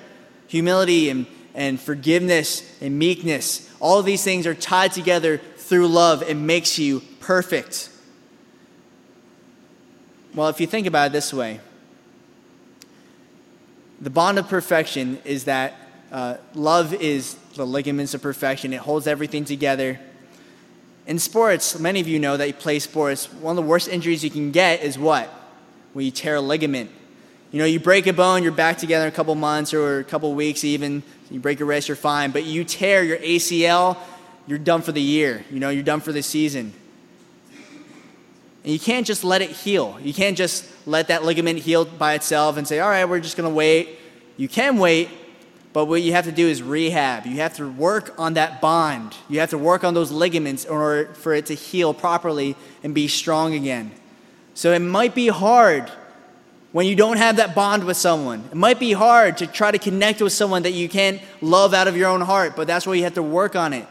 humility 0.47 1.09
and, 1.09 1.25
and 1.55 1.79
forgiveness 1.79 2.79
and 2.79 2.99
meekness. 2.99 3.73
All 3.79 3.97
of 3.97 4.05
these 4.05 4.23
things 4.23 4.45
are 4.45 4.53
tied 4.53 4.91
together 4.91 5.37
through 5.37 5.87
love. 5.87 6.21
It 6.21 6.35
makes 6.35 6.77
you 6.77 7.01
perfect. 7.19 7.89
Well, 10.35 10.49
if 10.49 10.59
you 10.59 10.67
think 10.67 10.85
about 10.85 11.07
it 11.07 11.13
this 11.13 11.33
way, 11.33 11.59
the 13.99 14.11
bond 14.11 14.37
of 14.37 14.47
perfection 14.47 15.19
is 15.25 15.45
that 15.45 15.73
uh, 16.11 16.37
love 16.53 16.93
is 16.93 17.35
the 17.55 17.65
ligaments 17.65 18.13
of 18.13 18.21
perfection, 18.21 18.73
it 18.73 18.81
holds 18.81 19.07
everything 19.07 19.45
together. 19.45 19.99
In 21.05 21.19
sports, 21.19 21.77
many 21.79 21.99
of 21.99 22.07
you 22.07 22.17
know 22.17 22.37
that 22.37 22.47
you 22.47 22.53
play 22.53 22.79
sports. 22.79 23.31
One 23.31 23.57
of 23.57 23.63
the 23.63 23.67
worst 23.67 23.89
injuries 23.89 24.23
you 24.23 24.29
can 24.29 24.51
get 24.51 24.81
is 24.81 24.97
what? 24.97 25.29
When 25.91 26.05
you 26.05 26.11
tear 26.11 26.35
a 26.35 26.41
ligament. 26.41 26.89
You 27.51 27.59
know, 27.59 27.65
you 27.65 27.79
break 27.79 28.07
a 28.07 28.13
bone, 28.13 28.41
you're 28.41 28.51
back 28.51 28.77
together 28.77 29.05
in 29.05 29.13
a 29.13 29.15
couple 29.15 29.35
months 29.35 29.73
or 29.73 29.99
a 29.99 30.03
couple 30.03 30.33
weeks 30.33 30.63
even. 30.63 31.03
You 31.29 31.39
break 31.39 31.59
a 31.59 31.65
wrist, 31.65 31.87
you're 31.87 31.97
fine. 31.97 32.31
But 32.31 32.45
you 32.45 32.63
tear 32.63 33.03
your 33.03 33.17
ACL, 33.17 33.97
you're 34.47 34.57
done 34.57 34.81
for 34.81 34.91
the 34.91 35.01
year. 35.01 35.45
You 35.51 35.59
know, 35.59 35.69
you're 35.69 35.83
done 35.83 35.99
for 35.99 36.11
the 36.11 36.23
season. 36.23 36.73
And 38.63 38.71
you 38.71 38.79
can't 38.79 39.05
just 39.05 39.23
let 39.23 39.41
it 39.41 39.49
heal. 39.49 39.97
You 40.01 40.13
can't 40.13 40.37
just 40.37 40.65
let 40.87 41.09
that 41.09 41.23
ligament 41.23 41.59
heal 41.59 41.85
by 41.85 42.13
itself 42.13 42.57
and 42.57 42.67
say, 42.67 42.79
all 42.79 42.89
right, 42.89 43.05
we're 43.05 43.19
just 43.19 43.35
going 43.35 43.49
to 43.49 43.53
wait. 43.53 43.99
You 44.37 44.47
can 44.47 44.77
wait, 44.77 45.09
but 45.73 45.85
what 45.85 46.03
you 46.03 46.13
have 46.13 46.25
to 46.25 46.31
do 46.31 46.47
is 46.47 46.61
rehab. 46.61 47.25
You 47.25 47.37
have 47.37 47.55
to 47.55 47.67
work 47.67 48.13
on 48.19 48.35
that 48.35 48.61
bond. 48.61 49.15
You 49.27 49.39
have 49.39 49.49
to 49.49 49.57
work 49.57 49.83
on 49.83 49.95
those 49.95 50.11
ligaments 50.11 50.65
in 50.65 50.71
order 50.71 51.11
for 51.15 51.33
it 51.33 51.47
to 51.47 51.55
heal 51.55 51.93
properly 51.95 52.55
and 52.83 52.93
be 52.93 53.07
strong 53.07 53.55
again. 53.55 53.91
So 54.53 54.71
it 54.71 54.79
might 54.79 55.15
be 55.15 55.29
hard 55.29 55.91
when 56.73 56.85
you 56.85 56.95
don't 56.95 57.17
have 57.17 57.37
that 57.37 57.55
bond 57.55 57.85
with 57.85 57.97
someone. 57.97 58.43
It 58.51 58.55
might 58.55 58.79
be 58.79 58.93
hard 58.93 59.37
to 59.37 59.47
try 59.47 59.71
to 59.71 59.79
connect 59.79 60.21
with 60.21 60.31
someone 60.31 60.63
that 60.63 60.73
you 60.73 60.87
can't 60.87 61.19
love 61.41 61.73
out 61.73 61.87
of 61.87 61.97
your 61.97 62.07
own 62.07 62.21
heart, 62.21 62.55
but 62.55 62.67
that's 62.67 62.85
why 62.85 62.93
you 62.93 63.03
have 63.03 63.15
to 63.15 63.23
work 63.23 63.55
on 63.55 63.73
it. 63.73 63.87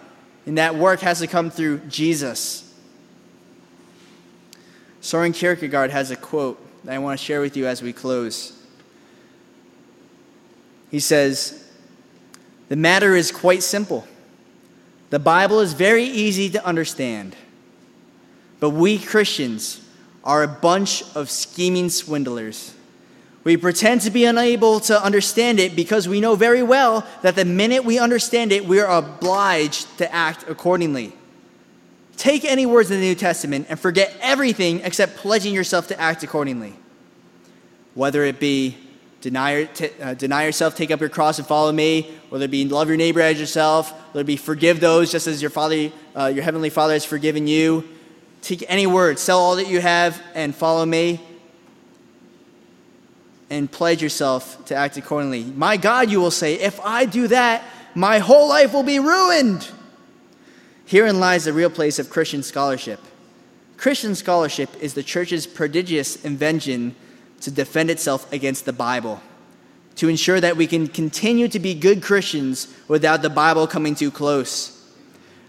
And 0.46 0.58
that 0.58 0.76
work 0.76 1.00
has 1.00 1.18
to 1.18 1.26
come 1.26 1.50
through 1.50 1.78
Jesus. 1.88 2.72
Soren 5.00 5.32
Kierkegaard 5.32 5.90
has 5.90 6.12
a 6.12 6.16
quote 6.16 6.60
that 6.84 6.94
I 6.94 6.98
want 6.98 7.18
to 7.18 7.24
share 7.24 7.40
with 7.40 7.56
you 7.56 7.66
as 7.66 7.82
we 7.82 7.92
close. 7.92 8.56
He 10.92 11.00
says, 11.00 11.61
the 12.72 12.76
matter 12.76 13.14
is 13.14 13.30
quite 13.30 13.62
simple. 13.62 14.06
The 15.10 15.18
Bible 15.18 15.60
is 15.60 15.74
very 15.74 16.04
easy 16.04 16.48
to 16.48 16.64
understand, 16.64 17.36
but 18.60 18.70
we 18.70 18.98
Christians 18.98 19.86
are 20.24 20.42
a 20.42 20.48
bunch 20.48 21.04
of 21.14 21.28
scheming 21.28 21.90
swindlers. 21.90 22.72
We 23.44 23.58
pretend 23.58 24.00
to 24.00 24.10
be 24.10 24.24
unable 24.24 24.80
to 24.88 25.04
understand 25.04 25.60
it 25.60 25.76
because 25.76 26.08
we 26.08 26.18
know 26.18 26.34
very 26.34 26.62
well 26.62 27.06
that 27.20 27.36
the 27.36 27.44
minute 27.44 27.84
we 27.84 27.98
understand 27.98 28.52
it, 28.52 28.64
we 28.64 28.80
are 28.80 28.90
obliged 28.90 29.98
to 29.98 30.10
act 30.10 30.48
accordingly. 30.48 31.12
Take 32.16 32.42
any 32.46 32.64
words 32.64 32.90
in 32.90 33.00
the 33.00 33.06
New 33.06 33.14
Testament 33.14 33.66
and 33.68 33.78
forget 33.78 34.16
everything 34.22 34.80
except 34.80 35.16
pledging 35.16 35.52
yourself 35.52 35.88
to 35.88 36.00
act 36.00 36.22
accordingly. 36.22 36.72
Whether 37.92 38.24
it 38.24 38.40
be 38.40 38.78
Deny, 39.22 39.64
t- 39.66 39.88
uh, 40.02 40.14
deny 40.14 40.44
yourself, 40.44 40.74
take 40.74 40.90
up 40.90 40.98
your 40.98 41.08
cross, 41.08 41.38
and 41.38 41.46
follow 41.46 41.70
me. 41.70 42.10
Whether 42.28 42.46
it 42.46 42.50
be 42.50 42.64
love 42.64 42.88
your 42.88 42.96
neighbor 42.96 43.20
as 43.20 43.38
yourself, 43.38 43.92
whether 44.12 44.22
it 44.22 44.26
be 44.26 44.36
forgive 44.36 44.80
those 44.80 45.12
just 45.12 45.28
as 45.28 45.40
your 45.40 45.50
father, 45.50 45.92
uh, 46.16 46.26
your 46.26 46.42
heavenly 46.42 46.70
Father 46.70 46.92
has 46.92 47.04
forgiven 47.04 47.46
you. 47.46 47.88
Take 48.42 48.64
any 48.68 48.84
word, 48.88 49.20
sell 49.20 49.38
all 49.38 49.56
that 49.56 49.68
you 49.68 49.80
have, 49.80 50.20
and 50.34 50.52
follow 50.52 50.84
me. 50.84 51.20
And 53.48 53.70
pledge 53.70 54.02
yourself 54.02 54.64
to 54.66 54.74
act 54.74 54.96
accordingly. 54.96 55.44
My 55.44 55.76
God, 55.76 56.10
you 56.10 56.20
will 56.20 56.32
say, 56.32 56.54
if 56.54 56.80
I 56.80 57.04
do 57.04 57.28
that, 57.28 57.62
my 57.94 58.18
whole 58.18 58.48
life 58.48 58.72
will 58.72 58.82
be 58.82 58.98
ruined. 58.98 59.70
Herein 60.84 61.20
lies 61.20 61.44
the 61.44 61.52
real 61.52 61.70
place 61.70 62.00
of 62.00 62.10
Christian 62.10 62.42
scholarship. 62.42 62.98
Christian 63.76 64.16
scholarship 64.16 64.70
is 64.80 64.94
the 64.94 65.02
church's 65.04 65.46
prodigious 65.46 66.24
invention 66.24 66.96
to 67.42 67.50
defend 67.50 67.90
itself 67.90 68.32
against 68.32 68.64
the 68.64 68.72
Bible, 68.72 69.20
to 69.96 70.08
ensure 70.08 70.40
that 70.40 70.56
we 70.56 70.66
can 70.66 70.86
continue 70.86 71.48
to 71.48 71.58
be 71.58 71.74
good 71.74 72.02
Christians 72.02 72.72
without 72.88 73.22
the 73.22 73.30
Bible 73.30 73.66
coming 73.66 73.94
too 73.94 74.10
close. 74.10 74.78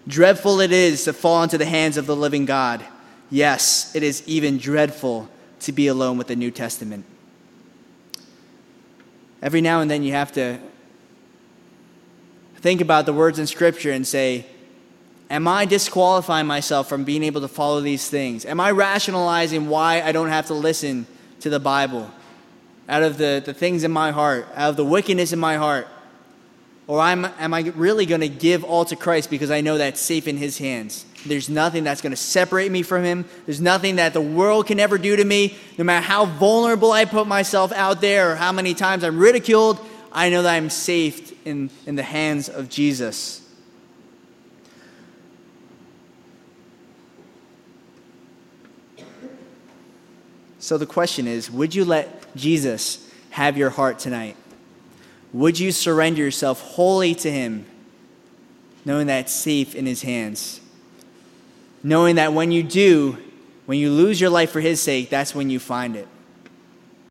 Dreadful 0.07 0.59
it 0.59 0.71
is 0.71 1.05
to 1.05 1.13
fall 1.13 1.43
into 1.43 1.57
the 1.57 1.65
hands 1.65 1.95
of 1.95 2.07
the 2.07 2.15
living 2.15 2.45
God. 2.45 2.83
Yes, 3.29 3.95
it 3.95 4.03
is 4.03 4.27
even 4.27 4.57
dreadful 4.57 5.29
to 5.61 5.71
be 5.71 5.87
alone 5.87 6.17
with 6.17 6.27
the 6.27 6.35
New 6.35 6.51
Testament. 6.51 7.05
Every 9.41 9.61
now 9.61 9.81
and 9.81 9.89
then 9.89 10.03
you 10.03 10.13
have 10.13 10.31
to 10.33 10.59
think 12.57 12.81
about 12.81 13.05
the 13.05 13.13
words 13.13 13.39
in 13.39 13.47
Scripture 13.47 13.91
and 13.91 14.05
say, 14.05 14.45
Am 15.29 15.47
I 15.47 15.65
disqualifying 15.65 16.47
myself 16.47 16.87
from 16.87 17.03
being 17.03 17.23
able 17.23 17.41
to 17.41 17.47
follow 17.47 17.81
these 17.81 18.09
things? 18.09 18.45
Am 18.45 18.59
I 18.59 18.71
rationalizing 18.71 19.67
why 19.67 20.01
I 20.01 20.11
don't 20.11 20.29
have 20.29 20.47
to 20.47 20.53
listen 20.53 21.07
to 21.43 21.49
the 21.49 21.59
Bible 21.59 22.09
out 22.87 23.03
of 23.03 23.17
the, 23.17 23.41
the 23.45 23.53
things 23.53 23.83
in 23.83 23.91
my 23.91 24.11
heart, 24.11 24.47
out 24.55 24.71
of 24.71 24.75
the 24.77 24.85
wickedness 24.85 25.33
in 25.33 25.39
my 25.39 25.55
heart? 25.55 25.87
Or 26.87 27.01
am, 27.01 27.25
am 27.37 27.53
I 27.53 27.71
really 27.75 28.05
going 28.05 28.21
to 28.21 28.29
give 28.29 28.63
all 28.63 28.85
to 28.85 28.95
Christ 28.95 29.29
because 29.29 29.51
I 29.51 29.61
know 29.61 29.77
that's 29.77 30.01
safe 30.01 30.27
in 30.27 30.37
His 30.37 30.57
hands? 30.57 31.05
There's 31.25 31.49
nothing 31.49 31.83
that's 31.83 32.01
going 32.01 32.11
to 32.11 32.17
separate 32.17 32.71
me 32.71 32.81
from 32.81 33.03
Him. 33.03 33.25
There's 33.45 33.61
nothing 33.61 33.97
that 33.97 34.13
the 34.13 34.21
world 34.21 34.67
can 34.67 34.79
ever 34.79 34.97
do 34.97 35.15
to 35.15 35.23
me. 35.23 35.57
No 35.77 35.83
matter 35.83 36.05
how 36.05 36.25
vulnerable 36.25 36.91
I 36.91 37.05
put 37.05 37.27
myself 37.27 37.71
out 37.73 38.01
there 38.01 38.31
or 38.31 38.35
how 38.35 38.51
many 38.51 38.73
times 38.73 39.03
I'm 39.03 39.17
ridiculed, 39.17 39.79
I 40.11 40.29
know 40.29 40.43
that 40.43 40.53
I'm 40.53 40.69
safe 40.69 41.33
in, 41.45 41.69
in 41.85 41.95
the 41.95 42.03
hands 42.03 42.47
of 42.47 42.69
Jesus. 42.69 43.42
So 50.63 50.77
the 50.77 50.85
question 50.85 51.27
is 51.27 51.51
would 51.51 51.75
you 51.75 51.83
let 51.83 52.33
Jesus 52.37 53.11
have 53.31 53.57
your 53.57 53.69
heart 53.69 53.99
tonight? 53.99 54.37
Would 55.33 55.59
you 55.59 55.73
surrender 55.73 56.21
yourself 56.21 56.61
wholly 56.61 57.13
to 57.15 57.29
Him, 57.29 57.65
knowing 58.85 59.07
that 59.07 59.25
it's 59.25 59.33
safe 59.33 59.75
in 59.75 59.85
His 59.85 60.03
hands? 60.03 60.61
Knowing 61.83 62.15
that 62.15 62.31
when 62.31 62.53
you 62.53 62.63
do, 62.63 63.17
when 63.65 63.77
you 63.77 63.91
lose 63.91 64.21
your 64.21 64.29
life 64.29 64.51
for 64.51 64.61
His 64.61 64.79
sake, 64.79 65.09
that's 65.09 65.35
when 65.35 65.49
you 65.49 65.59
find 65.59 65.97
it. 65.97 66.07